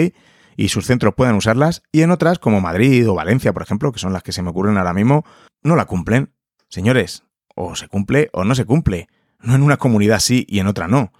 [0.57, 3.99] y sus centros puedan usarlas, y en otras, como Madrid o Valencia, por ejemplo, que
[3.99, 5.27] son las que se me ocurren ahora mismo,
[5.63, 6.33] no la cumplen.
[6.71, 9.09] Señores, o se cumple o no se cumple.
[9.41, 11.13] No en una comunidad sí y en otra no.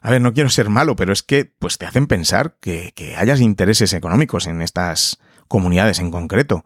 [0.00, 3.16] A ver, no quiero ser malo, pero es que pues te hacen pensar que, que
[3.16, 5.18] hayas intereses económicos en estas
[5.50, 6.64] comunidades en concreto.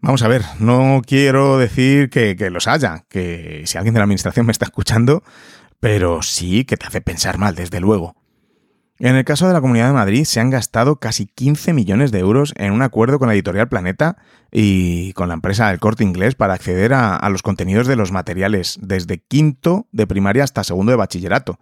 [0.00, 4.44] Vamos a ver, no quiero decir que, los haya, que si alguien de la administración
[4.44, 5.22] me está escuchando,
[5.78, 8.16] pero sí que te hace pensar mal, desde luego.
[8.98, 12.18] En el caso de la Comunidad de Madrid se han gastado casi 15 millones de
[12.18, 14.16] euros en un acuerdo con la editorial Planeta
[14.50, 18.78] y con la empresa del corte inglés para acceder a, los contenidos de los materiales
[18.82, 21.60] desde quinto de primaria hasta segundo de bachillerato.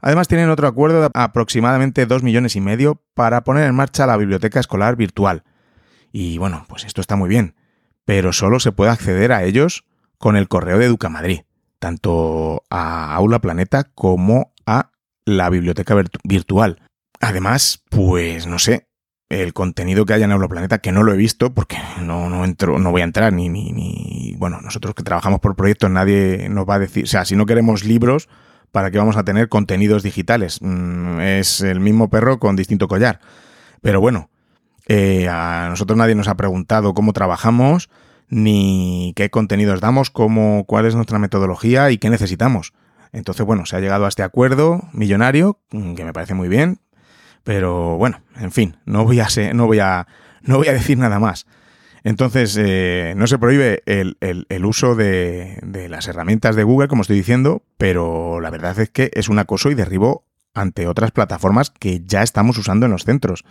[0.00, 4.16] Además tienen otro acuerdo de aproximadamente 2 millones y medio para poner en marcha la
[4.16, 5.42] biblioteca escolar virtual.
[6.12, 7.54] Y bueno, pues esto está muy bien,
[8.04, 9.84] pero solo se puede acceder a ellos
[10.18, 11.40] con el correo de Educamadrid
[11.78, 14.90] tanto a Aula Planeta como a
[15.24, 16.82] la biblioteca virtual.
[17.20, 18.88] Además, pues no sé,
[19.28, 22.44] el contenido que haya en Aula Planeta, que no lo he visto porque no, no
[22.44, 26.48] entro, no voy a entrar ni, ni, ni, bueno, nosotros que trabajamos por proyectos nadie
[26.48, 28.28] nos va a decir, o sea, si no queremos libros,
[28.72, 30.58] ¿para qué vamos a tener contenidos digitales?
[30.60, 33.20] Mm, es el mismo perro con distinto collar.
[33.80, 34.30] Pero bueno,
[34.86, 37.90] eh, a nosotros nadie nos ha preguntado cómo trabajamos,
[38.28, 42.72] ni qué contenidos damos, cómo, cuál es nuestra metodología y qué necesitamos.
[43.12, 46.80] Entonces, bueno, se ha llegado a este acuerdo millonario, mm, que me parece muy bien,
[47.44, 50.06] pero bueno, en fin, no voy a, ser, no voy a,
[50.42, 51.46] no voy a decir nada más.
[52.08, 57.62] Entonces, eh, no se prohíbe el, uso de, las herramientas de Google, como estoy diciendo,
[57.76, 62.22] pero la verdad es que es un acoso y derribo ante otras plataformas que ya
[62.22, 63.44] estamos usando en los centros.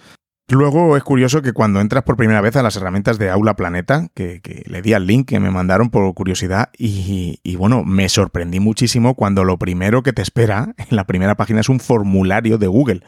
[0.50, 4.08] Luego es curioso que cuando entras por primera vez a las herramientas de Aula Planeta,
[4.16, 8.10] que, que le di al link que me mandaron por curiosidad, y, y, bueno, me
[8.10, 12.58] sorprendí muchísimo cuando lo primero que te espera en la primera página es un formulario
[12.58, 13.04] de Google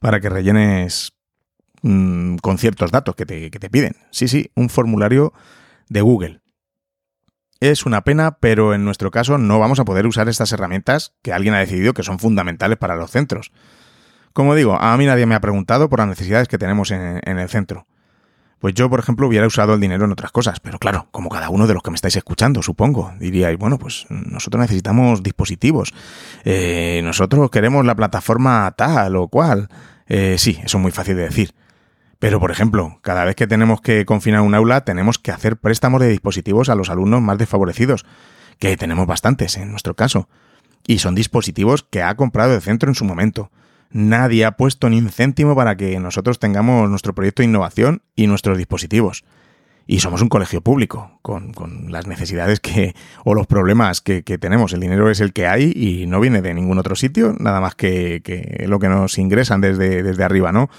[0.00, 1.12] para que rellenes
[1.84, 3.94] mmm, con ciertos datos que te, que te piden.
[4.10, 5.32] Sí, sí, un formulario
[5.88, 6.40] de Google.
[7.60, 11.32] Es una pena, pero en nuestro caso no vamos a poder usar estas herramientas que
[11.32, 13.52] alguien ha decidido que son fundamentales para los centros.
[14.32, 17.38] Como digo, a mí nadie me ha preguntado por las necesidades que tenemos en, en,
[17.38, 17.86] el centro.
[18.58, 21.50] Pues yo, por ejemplo, hubiera usado el dinero en otras cosas, pero claro, como cada
[21.50, 25.94] uno de los que me estáis escuchando, supongo, diríais, bueno, pues nosotros necesitamos dispositivos,
[26.44, 29.68] eh, nosotros queremos la plataforma tal o cual.
[30.06, 31.54] Eh, sí, eso es muy fácil de decir.
[32.24, 36.00] Pero, por ejemplo, cada vez que tenemos que confinar un aula, tenemos que hacer préstamos
[36.00, 38.06] de dispositivos a los alumnos más desfavorecidos,
[38.58, 40.26] que tenemos bastantes en nuestro caso.
[40.86, 43.50] Y son dispositivos que ha comprado el centro en su momento
[43.90, 48.26] nadie ha puesto ni un céntimo para que nosotros tengamos nuestro proyecto de innovación y
[48.26, 49.24] nuestros dispositivos.
[49.86, 51.52] Y somos un colegio público, con,
[51.90, 52.94] las necesidades que,
[53.26, 54.72] o los problemas que, que, tenemos.
[54.72, 57.74] El dinero es el que hay y no viene de ningún otro sitio, nada más
[57.74, 60.70] que, que lo que nos ingresan desde, desde arriba, ¿no?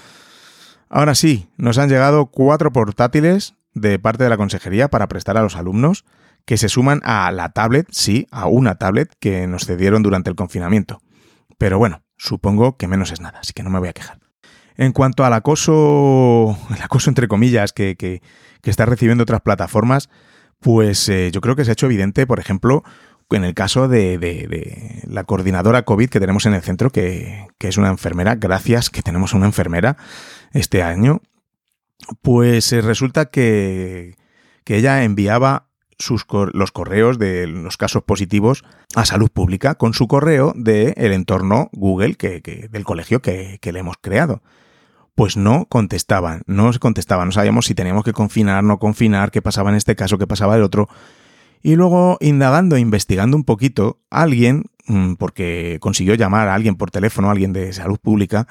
[0.88, 5.42] Ahora sí, nos han llegado cuatro portátiles de parte de la consejería para prestar a
[5.42, 6.04] los alumnos
[6.44, 10.36] que se suman a la tablet, sí, a una tablet que nos cedieron durante el
[10.36, 11.02] confinamiento.
[11.58, 14.18] Pero bueno, Supongo que menos es nada, así que no me voy a quejar.
[14.76, 18.22] En cuanto al acoso, el acoso entre comillas que, que,
[18.62, 20.08] está recibiendo otras plataformas,
[20.58, 22.82] pues eh, yo creo que se ha hecho evidente, por ejemplo,
[23.30, 27.76] en el caso de, la coordinadora COVID que tenemos en el centro, que, que, es
[27.76, 29.96] una enfermera, gracias que tenemos una enfermera
[30.52, 31.20] este año,
[32.22, 34.16] pues eh, resulta que,
[34.64, 35.66] que ella enviaba
[35.98, 41.12] sus, los correos de los casos positivos a salud pública con su correo del el
[41.12, 44.42] entorno Google que, del colegio que, que, le hemos creado.
[45.14, 49.40] Pues no contestaban, no se contestaban, no sabíamos si teníamos que confinar, no confinar, qué
[49.40, 50.88] pasaba en este caso, qué pasaba el otro.
[51.62, 57.30] Y luego, indagando, investigando un poquito, alguien, mm, porque consiguió llamar a alguien por teléfono,
[57.30, 58.46] alguien de salud pública,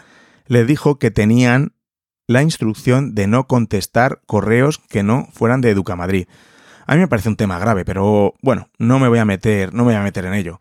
[0.47, 1.74] le dijo que tenían
[2.27, 6.27] la instrucción de no contestar correos que no fueran de Educamadrid.
[6.87, 9.83] A mí me parece un tema grave, pero bueno, no me voy a meter, no
[9.83, 10.59] me voy a meter en ello.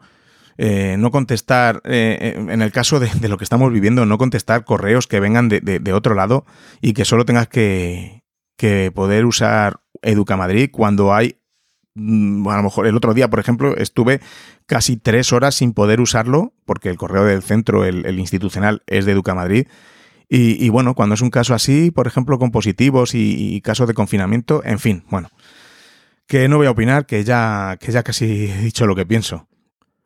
[0.57, 5.07] Eh, no contestar, eh, en el caso de, lo que estamos viviendo, no contestar correos
[5.07, 6.45] que vengan de otro lado
[6.81, 8.25] y que solo tengas que,
[8.57, 11.41] que poder usar Educamadrid cuando hay
[11.95, 14.21] mm, a lo mejor el otro día, por ejemplo, estuve
[14.67, 19.05] casi tres horas sin poder usarlo, porque el correo del centro, el, el institucional, es
[19.05, 19.67] de Educamadrid.
[20.37, 23.95] Y, bueno, cuando es un caso así, por ejemplo, con positivos y, y casos de
[23.95, 25.31] confinamiento, en fin, bueno,
[26.27, 29.47] que no voy a opinar, que ya, que ya casi he dicho lo que pienso.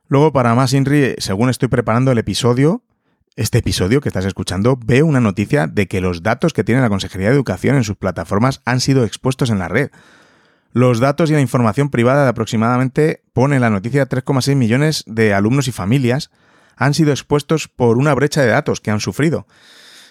[0.06, 2.82] Luego, para más Inri, según estoy preparando el episodio,
[3.36, 6.90] este episodio que estás escuchando, veo una noticia de que los datos que tiene la
[6.90, 9.90] Consejería de Educación en sus plataformas han sido expuestos en la red.
[10.72, 15.68] Los datos y la información privada de aproximadamente, pone la noticia, 3,6 millones de alumnos
[15.68, 16.30] y familias
[16.76, 19.46] han sido expuestos por una brecha de datos que han sufrido.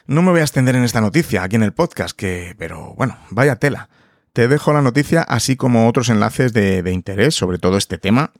[0.07, 3.17] No me voy a extender en esta noticia aquí en el podcast, que, pero bueno,
[3.29, 3.89] vaya tela.
[4.31, 8.31] Te dejo la noticia así como otros enlaces de, interés sobre todo este tema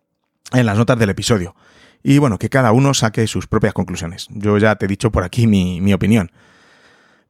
[0.53, 1.55] en las notas del episodio.
[2.03, 4.27] Y bueno, que cada uno saque sus propias conclusiones.
[4.29, 6.31] Yo ya te he dicho por aquí mi, mi opinión.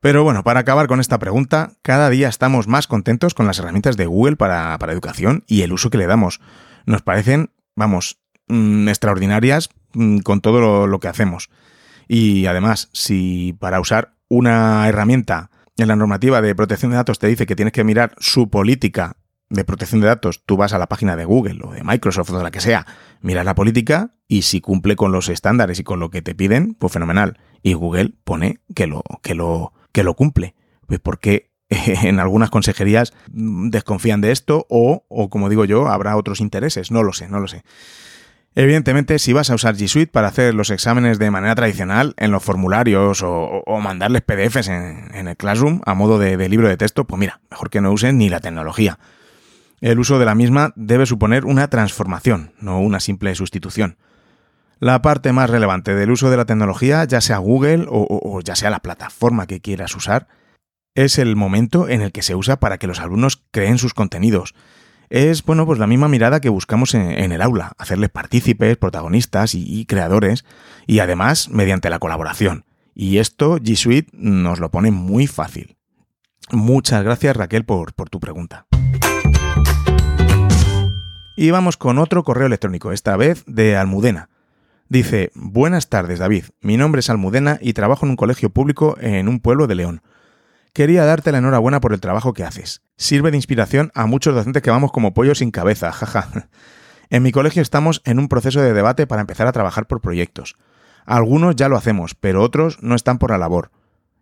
[0.01, 3.97] Pero bueno, para acabar con esta pregunta, cada día estamos más contentos con las herramientas
[3.97, 6.41] de Google para, para educación y el uso que le damos.
[6.85, 11.49] Nos parecen, vamos, mmm, extraordinarias mmm, con todo lo, que hacemos.
[12.07, 17.27] Y además, si para usar una herramienta en la normativa de protección de datos te
[17.27, 19.17] dice que tienes que mirar su política
[19.49, 22.37] de protección de datos, tú vas a la página de Google o de Microsoft o
[22.37, 22.85] de la que sea,
[23.21, 26.73] miras la política y si cumple con los estándares y con lo que te piden,
[26.73, 27.39] pues fenomenal.
[27.63, 30.55] Y Google pone que lo, que lo, que lo cumple.
[30.85, 36.41] Pues porque en algunas consejerías desconfían de esto o, o, como digo yo, habrá otros
[36.41, 36.91] intereses.
[36.91, 37.63] No lo sé, no lo sé.
[38.59, 42.31] Evidentemente, si vas a usar G Suite para hacer los exámenes de manera tradicional en
[42.31, 47.19] los formularios o, mandarles PDFs en, el Classroom a modo de, libro de texto, pues
[47.19, 48.97] mira, mejor que no usen ni la tecnología
[49.81, 53.97] el uso de la misma debe suponer una transformación, no una simple sustitución.
[54.79, 58.69] La parte más relevante del uso de la tecnología, ya sea Google o, ya sea
[58.69, 60.27] la plataforma que quieras usar,
[60.95, 64.55] es el momento en el que se usa para que los alumnos creen sus contenidos.
[65.09, 69.63] Es, bueno, pues la misma mirada que buscamos en, el aula, hacerles partícipes, protagonistas y,
[69.63, 70.43] y, creadores,
[70.85, 72.65] y además mediante la colaboración.
[72.93, 75.77] Y esto G Suite nos lo pone muy fácil.
[76.51, 78.67] Muchas gracias Raquel por, por tu pregunta.
[81.35, 84.29] Y vamos con otro correo electrónico, esta vez de Almudena.
[84.89, 89.27] Dice, buenas tardes David, mi nombre es Almudena y trabajo en un colegio público en
[89.27, 90.01] un pueblo de León.
[90.73, 92.81] Quería darte la enhorabuena por el trabajo que haces.
[92.97, 96.49] Sirve de inspiración a muchos docentes que vamos como pollos sin cabeza, jaja.
[97.09, 100.55] En mi colegio estamos en un proceso de debate para empezar a trabajar por proyectos.
[101.05, 103.71] Algunos ya lo hacemos, pero otros no están por la labor.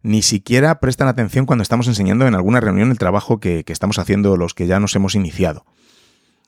[0.03, 3.97] Ni siquiera prestan atención cuando estamos enseñando en alguna reunión el trabajo que, que estamos
[3.97, 5.65] haciendo los que ya nos hemos iniciado.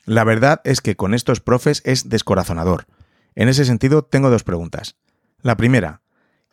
[0.05, 2.85] La verdad es que con estos profes es descorazonador.
[3.35, 4.95] En ese sentido, tengo dos preguntas.
[5.41, 6.01] La primera,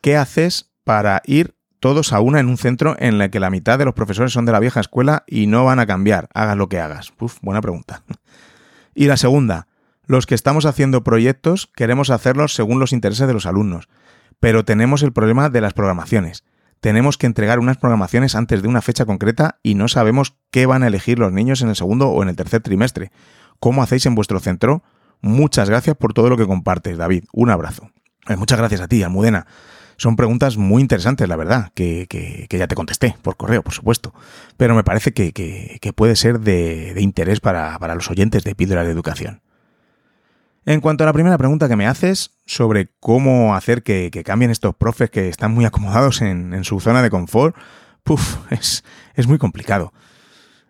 [0.00, 1.54] ¿qué haces para ir
[1.84, 4.46] todos a una en un centro en el que la mitad de los profesores son
[4.46, 7.12] de la vieja escuela y no van a cambiar, hagas lo que hagas?
[7.20, 8.02] Uf, buena pregunta.
[8.94, 9.66] Y la segunda,
[10.06, 13.90] los que estamos haciendo proyectos queremos hacerlos según los intereses de los alumnos,
[14.40, 16.44] pero tenemos el problema de las programaciones.
[16.80, 20.84] Tenemos que entregar unas programaciones antes de una fecha concreta y no sabemos qué van
[20.84, 23.12] a elegir los niños en el segundo o en el tercer trimestre
[23.60, 24.82] cómo hacéis en vuestro centro.
[25.20, 27.24] Muchas gracias por todo lo que compartes, David.
[27.34, 27.90] Un abrazo.
[28.26, 29.46] Eh, muchas gracias a ti, Almudena.
[29.96, 33.72] Son preguntas muy interesantes, la verdad, que, que, que, ya te contesté por correo, por
[33.72, 34.12] supuesto.
[34.56, 38.54] Pero me parece que, que puede ser de, de interés para, para, los oyentes de
[38.54, 39.40] Píldora de Educación.
[40.66, 44.74] En cuanto a la primera pregunta que me haces sobre cómo hacer que, cambien estos
[44.74, 47.54] profes que están muy acomodados en, en su zona de confort,
[48.02, 48.84] puf, es,
[49.14, 49.92] es muy complicado.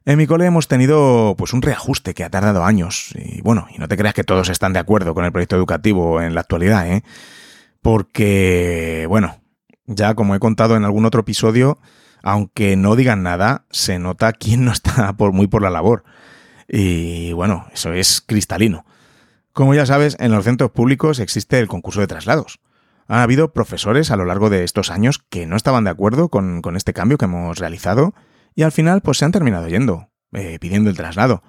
[0.06, 3.78] En mi cole hemos tenido pues un reajuste que ha tardado años y bueno, y
[3.78, 6.90] no te creas que todos están de acuerdo con el proyecto educativo en la actualidad,
[6.90, 7.02] ¿eh?
[7.84, 9.42] Porque, bueno,
[9.86, 11.78] Ya como he contado en algún otro episodio,
[12.22, 16.02] aunque no digan nada, se nota quién no está por muy por la labor.
[16.66, 18.86] Y bueno, eso es cristalino.
[19.52, 22.58] Como ya sabes, en los centros públicos existe el concurso de traslados.
[23.06, 26.62] Ha habido profesores a lo largo de estos años que no estaban de acuerdo con,
[26.76, 28.14] este cambio que hemos realizado
[28.54, 31.42] y al final pues se han terminado yendo, eh, pidiendo el traslado.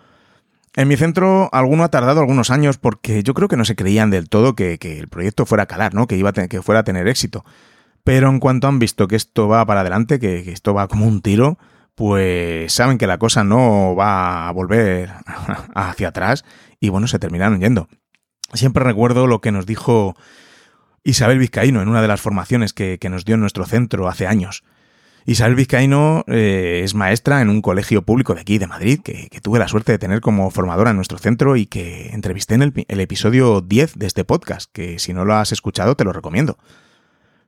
[0.75, 4.09] En mi centro alguno ha tardado algunos años porque yo creo que no se creían
[4.09, 6.05] del todo que, el proyecto fuera a calar, ¿no?
[6.05, 7.45] que, iba a que fuera a tener éxito.
[8.03, 11.21] Pero en cuanto han visto que esto va para adelante, que, esto va como un
[11.21, 11.57] tiro,
[11.95, 15.11] pues saben que la cosa no va a volver
[15.75, 16.43] hacia atrás
[16.79, 17.87] y bueno, se terminaron yendo.
[18.53, 20.15] Siempre recuerdo lo que nos dijo
[21.03, 24.63] Isabel Vizcaíno en una de las formaciones que, nos dio en nuestro centro hace años.
[25.27, 29.57] Isabel Vizcaíno eh, es maestra en un colegio público de aquí, de Madrid, que, tuve
[29.57, 33.61] la suerte de tener como formadora en nuestro centro y que entrevisté en el, episodio
[33.61, 36.57] 10 de este podcast, que si no lo has escuchado te lo recomiendo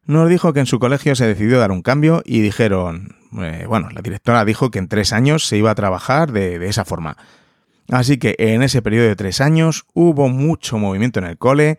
[0.08, 3.90] nos dijo que en su colegio se decidió dar un cambio y dijeron, eh, bueno,
[3.92, 7.18] la directora dijo que en tres años se iba a trabajar de, esa forma.
[7.90, 11.78] Así que en ese periodo de tres años hubo mucho movimiento en el cole,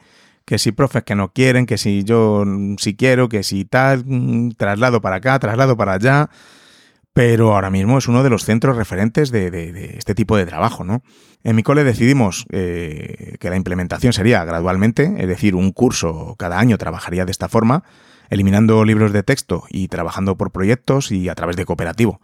[0.49, 2.43] que si profes que no quieren, que si yo
[2.79, 6.31] si quiero, que si tal, mm, traslado para acá, traslado para allá,
[7.13, 11.03] pero ahora mismo es uno de los centros referentes de, este tipo de trabajo, ¿no?
[11.45, 16.59] En mi cole decidimos eh, que la implementación sería gradualmente, es decir, un curso cada
[16.59, 17.85] año trabajaría de esta forma,
[18.31, 22.23] eliminando libros de texto y trabajando por proyectos y a través de cooperativo.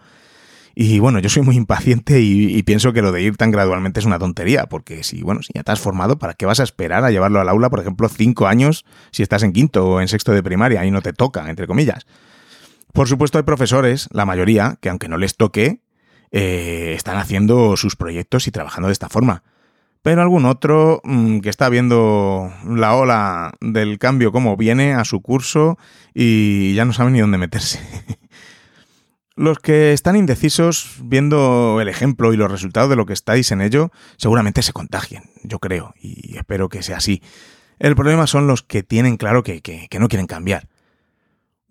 [0.75, 4.07] Y bueno, yo soy muy impaciente y, pienso que lo de ir tan gradualmente es
[4.07, 7.05] una tontería, porque si, bueno, si ya te has formado, ¿para qué vas a esperar
[7.05, 10.33] a llevarlo al aula, por ejemplo, cinco años si estás en quinto o en sexto
[10.33, 12.07] de primaria y no te toca, entre comillas?
[12.93, 15.81] Por supuesto, hay profesores, la mayoría, que aunque no les toque,
[16.33, 19.45] eh, están haciendo sus proyectos y trabajando de esta forma
[20.05, 25.23] pero algún otro mm, que está viendo la ola del cambio como viene a su
[25.23, 25.79] curso
[26.13, 27.81] y ya no sabe ni dónde meterse.
[29.37, 33.61] Los que están indecisos, viendo el ejemplo y los resultados de lo que estáis en
[33.61, 37.21] ello, seguramente se contagien, yo creo, y espero que sea así.
[37.81, 40.69] El problema son los que tienen claro que, que no quieren cambiar.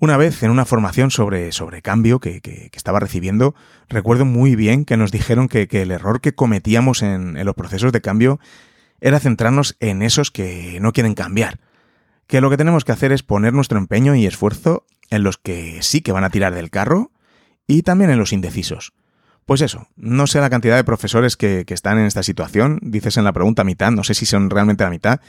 [0.03, 3.55] Una vez en una formación sobre, sobre cambio que, estaba recibiendo,
[3.87, 8.01] recuerdo muy bien que nos dijeron que, el error que cometíamos en, los procesos de
[8.01, 8.37] cambio
[8.99, 11.61] era centrarnos en esos que no quieren cambiar.
[12.27, 15.81] Que lo que tenemos que hacer es poner nuestro empeño y esfuerzo en los que
[15.81, 17.12] sí que van a tirar del carro
[17.67, 18.93] y también en los indecisos.
[19.45, 23.25] Pues eso, no sé la cantidad de profesores que, están en esta situación, dices en
[23.25, 25.19] la pregunta mitad, no sé si son realmente la mitad,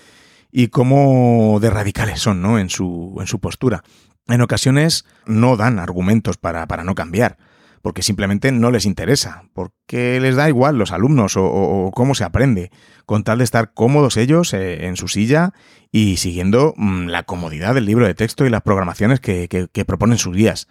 [0.52, 2.60] y cómo de radicales son, ¿no?
[2.60, 3.82] En su, en su postura
[4.28, 7.36] en ocasiones no dan argumentos para, no cambiar,
[7.82, 12.70] porque simplemente no les interesa, porque les da igual los alumnos o, cómo se aprende,
[13.04, 15.52] con tal de estar cómodos ellos eh, en su silla
[15.92, 20.18] y siguiendo mm, la comodidad del libro de texto y las programaciones que, que proponen
[20.18, 20.68] sus guías.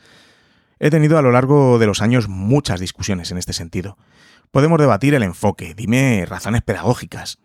[0.79, 3.97] He tenido a lo largo de los años muchas discusiones en este sentido.
[4.51, 7.39] Podemos debatir el enfoque, dime razones pedagógicas,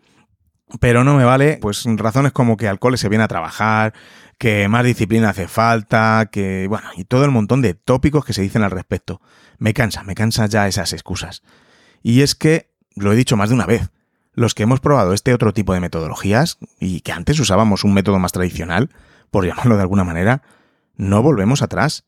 [0.79, 3.93] pero no me vale, pues razones como que al cole se viene a trabajar,
[4.37, 8.41] que más disciplina hace falta, que bueno, y todo el montón de tópicos que se
[8.41, 9.21] dicen al respecto.
[9.57, 11.41] Me cansa, me cansa ya esas excusas.
[12.03, 13.89] Y es que, lo he dicho más de una vez,
[14.33, 18.19] los que hemos probado este otro tipo de metodologías, y que antes usábamos un método
[18.19, 18.89] más tradicional,
[19.31, 20.43] por llamarlo de alguna manera,
[20.95, 22.05] no volvemos atrás.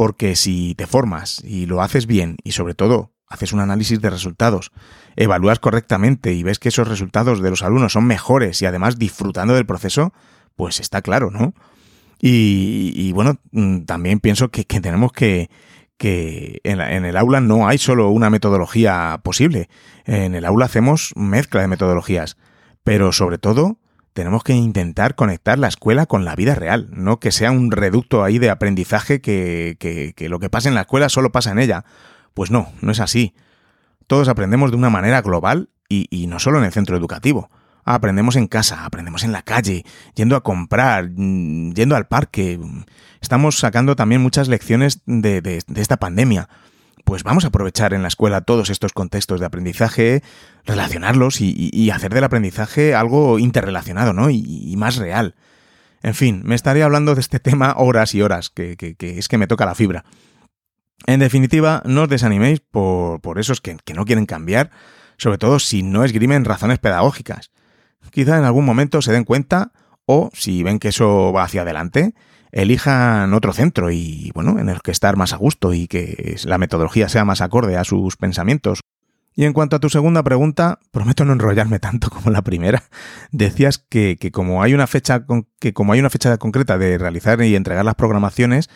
[0.00, 4.08] Porque si te formas y lo haces bien y sobre todo haces un análisis de
[4.08, 4.72] resultados,
[5.14, 9.52] evalúas correctamente y ves que esos resultados de los alumnos son mejores y además disfrutando
[9.52, 10.14] del proceso,
[10.56, 11.52] pues está claro, ¿no?
[12.18, 15.50] Y, bueno, mm, también pienso que, tenemos que,
[15.98, 19.68] que en, en, el aula no hay solo una metodología posible.
[20.06, 22.38] En el aula hacemos mezcla de metodologías,
[22.84, 23.76] pero sobre todo
[24.20, 28.22] tenemos que intentar conectar la escuela con la vida real, no que sea un reducto
[28.22, 31.86] ahí de aprendizaje que, que, lo que pasa en la escuela solo pasa en ella,
[32.34, 33.32] pues no, no es así.
[34.06, 37.48] Todos aprendemos de una manera global y, no solo en el centro educativo.
[37.82, 42.60] Aprendemos en casa, aprendemos en la calle, yendo a comprar, mm, yendo al parque.
[43.22, 46.50] Estamos sacando también muchas lecciones de, esta pandemia.
[47.06, 50.22] Pues vamos a aprovechar en la escuela todos estos contextos de aprendizaje,
[50.64, 54.30] relacionarlos y, hacer del aprendizaje algo interrelacionado, ¿no?
[54.30, 55.34] Y, más real.
[56.02, 59.46] En fin, me estaría hablando de este tema horas y horas, que es que me
[59.46, 60.04] toca la fibra.
[61.06, 64.70] En definitiva, no os desaniméis por, esos que, no quieren cambiar,
[65.16, 67.50] sobre todo si no esgrimen razones pedagógicas.
[68.10, 69.72] Quizá en algún momento se den cuenta
[70.06, 72.14] o, si ven que eso va hacia adelante,
[72.52, 76.58] elijan otro centro y, bueno, en el que estar más a gusto y que la
[76.58, 78.80] metodología sea más acorde a sus pensamientos.
[79.40, 82.82] Y en cuanto a tu segunda pregunta, prometo no enrollarme tanto como la primera.
[83.32, 85.24] Decías que, como hay una fecha
[85.58, 88.68] que como hay una fecha concreta de realizar y entregar las programaciones,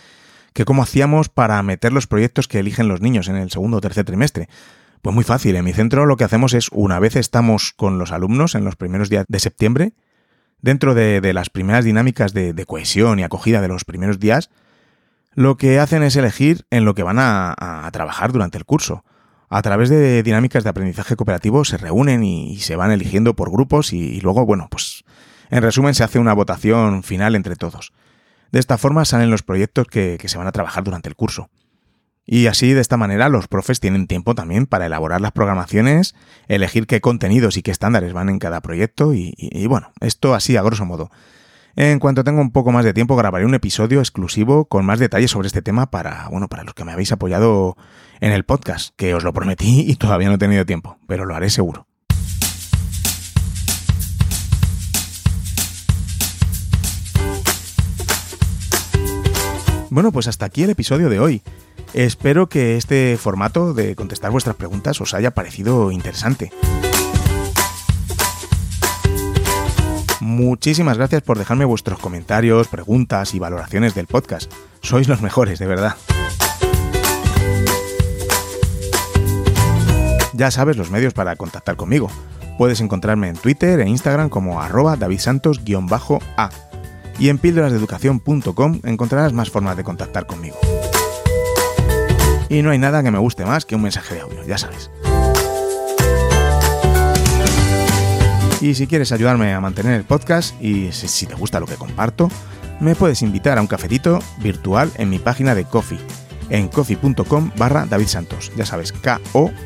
[0.54, 3.80] que cómo hacíamos para meter los proyectos que eligen los niños en el segundo o
[3.82, 4.48] tercer trimestre.
[5.02, 8.10] Pues muy fácil, en mi centro lo que hacemos es, una vez estamos con los
[8.10, 9.92] alumnos en los primeros días de septiembre,
[10.62, 14.48] dentro de, las primeras dinámicas de, cohesión y acogida de los primeros días,
[15.34, 19.04] lo que hacen es elegir en lo que van a, trabajar durante el curso.
[19.54, 23.92] A través de dinámicas de aprendizaje cooperativo se reúnen y, se van eligiendo por grupos
[23.92, 25.04] y, luego, bueno, pues
[25.48, 27.92] en resumen se hace una votación final entre todos.
[28.50, 31.50] De esta forma salen los proyectos que se van a trabajar durante el curso.
[32.26, 36.16] Y así, de esta manera, los profes tienen tiempo también para elaborar las programaciones,
[36.48, 40.62] elegir qué contenidos y qué estándares van en cada proyecto y, bueno, esto así a
[40.62, 41.12] grosso modo.
[41.76, 45.32] En cuanto tenga un poco más de tiempo, grabaré un episodio exclusivo con más detalles
[45.32, 47.76] sobre este tema para, bueno, para los que me habéis apoyado
[48.20, 51.34] en el podcast, que os lo prometí y todavía no he tenido tiempo, pero lo
[51.34, 51.88] haré seguro.
[59.90, 61.42] Bueno, pues hasta aquí el episodio de hoy.
[61.92, 66.52] Espero que este formato de contestar vuestras preguntas os haya parecido interesante.
[70.24, 74.50] Muchísimas gracias por dejarme vuestros comentarios, preguntas y valoraciones del podcast.
[74.80, 75.96] Sois los mejores, de verdad.
[80.32, 82.08] Ya sabes los medios para contactar conmigo.
[82.56, 86.50] Puedes encontrarme en Twitter e Instagram como arroba davidsantos-a.
[87.18, 90.56] Y en píldorasdeeducación.com encontrarás más formas de contactar conmigo.
[92.48, 94.90] Y no hay nada que me guste más que un mensaje de audio, ya sabes.
[98.64, 102.30] Y si quieres ayudarme a mantener el podcast y si te gusta lo que comparto,
[102.80, 105.98] me puedes invitar a un cafetito virtual en mi página de Coffee,
[106.48, 108.50] en coffee.com barra David Santos.
[108.56, 109.58] Ya sabes, K-O-F-I,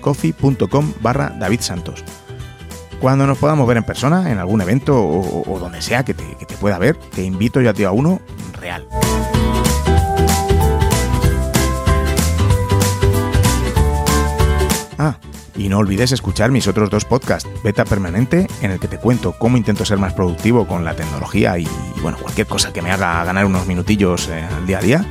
[0.00, 2.02] coffee.com barra David Santos.
[3.02, 6.46] Cuando nos podamos ver en persona, en algún evento o, donde sea que te, que
[6.46, 8.22] te, pueda ver, te invito yo a ti a uno
[8.58, 8.88] real.
[15.64, 19.32] Y no olvides escuchar mis otros dos podcasts, Beta Permanente, en el que te cuento
[19.38, 21.66] cómo intento ser más productivo con la tecnología y,
[22.02, 25.06] bueno, cualquier cosa que me haga ganar unos minutillos eh, al día a día,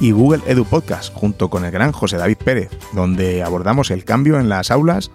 [0.00, 4.40] y Google Edu Podcast, junto con el gran José David Pérez, donde abordamos el cambio
[4.40, 5.12] en las aulas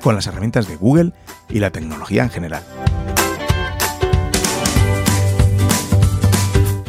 [0.00, 1.12] con las herramientas de Google
[1.48, 2.62] y la tecnología en general.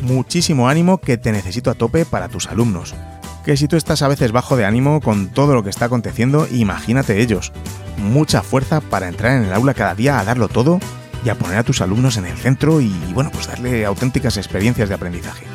[0.04, 2.94] Muchísimo ánimo que te necesito a tope para tus alumnos
[3.46, 6.48] que si tú estás a veces bajo de ánimo con todo lo que está aconteciendo,
[6.52, 7.52] imagínate ellos.
[7.98, 10.80] Mucha fuerza para entrar en el aula cada día a darlo todo
[11.24, 14.90] y a poner a tus alumnos en el centro y, bueno, pues darle auténticas experiencias
[14.90, 15.46] de aprendizaje.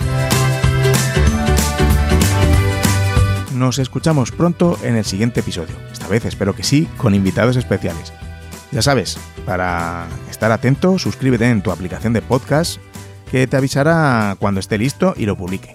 [3.55, 5.75] Nos escuchamos pronto en el siguiente episodio.
[5.91, 8.13] Esta vez espero que sí, con invitados especiales.
[8.71, 12.79] Ya sabes, para estar atento, suscríbete en tu aplicación de podcast
[13.31, 15.75] que te avisará cuando esté listo y lo publique.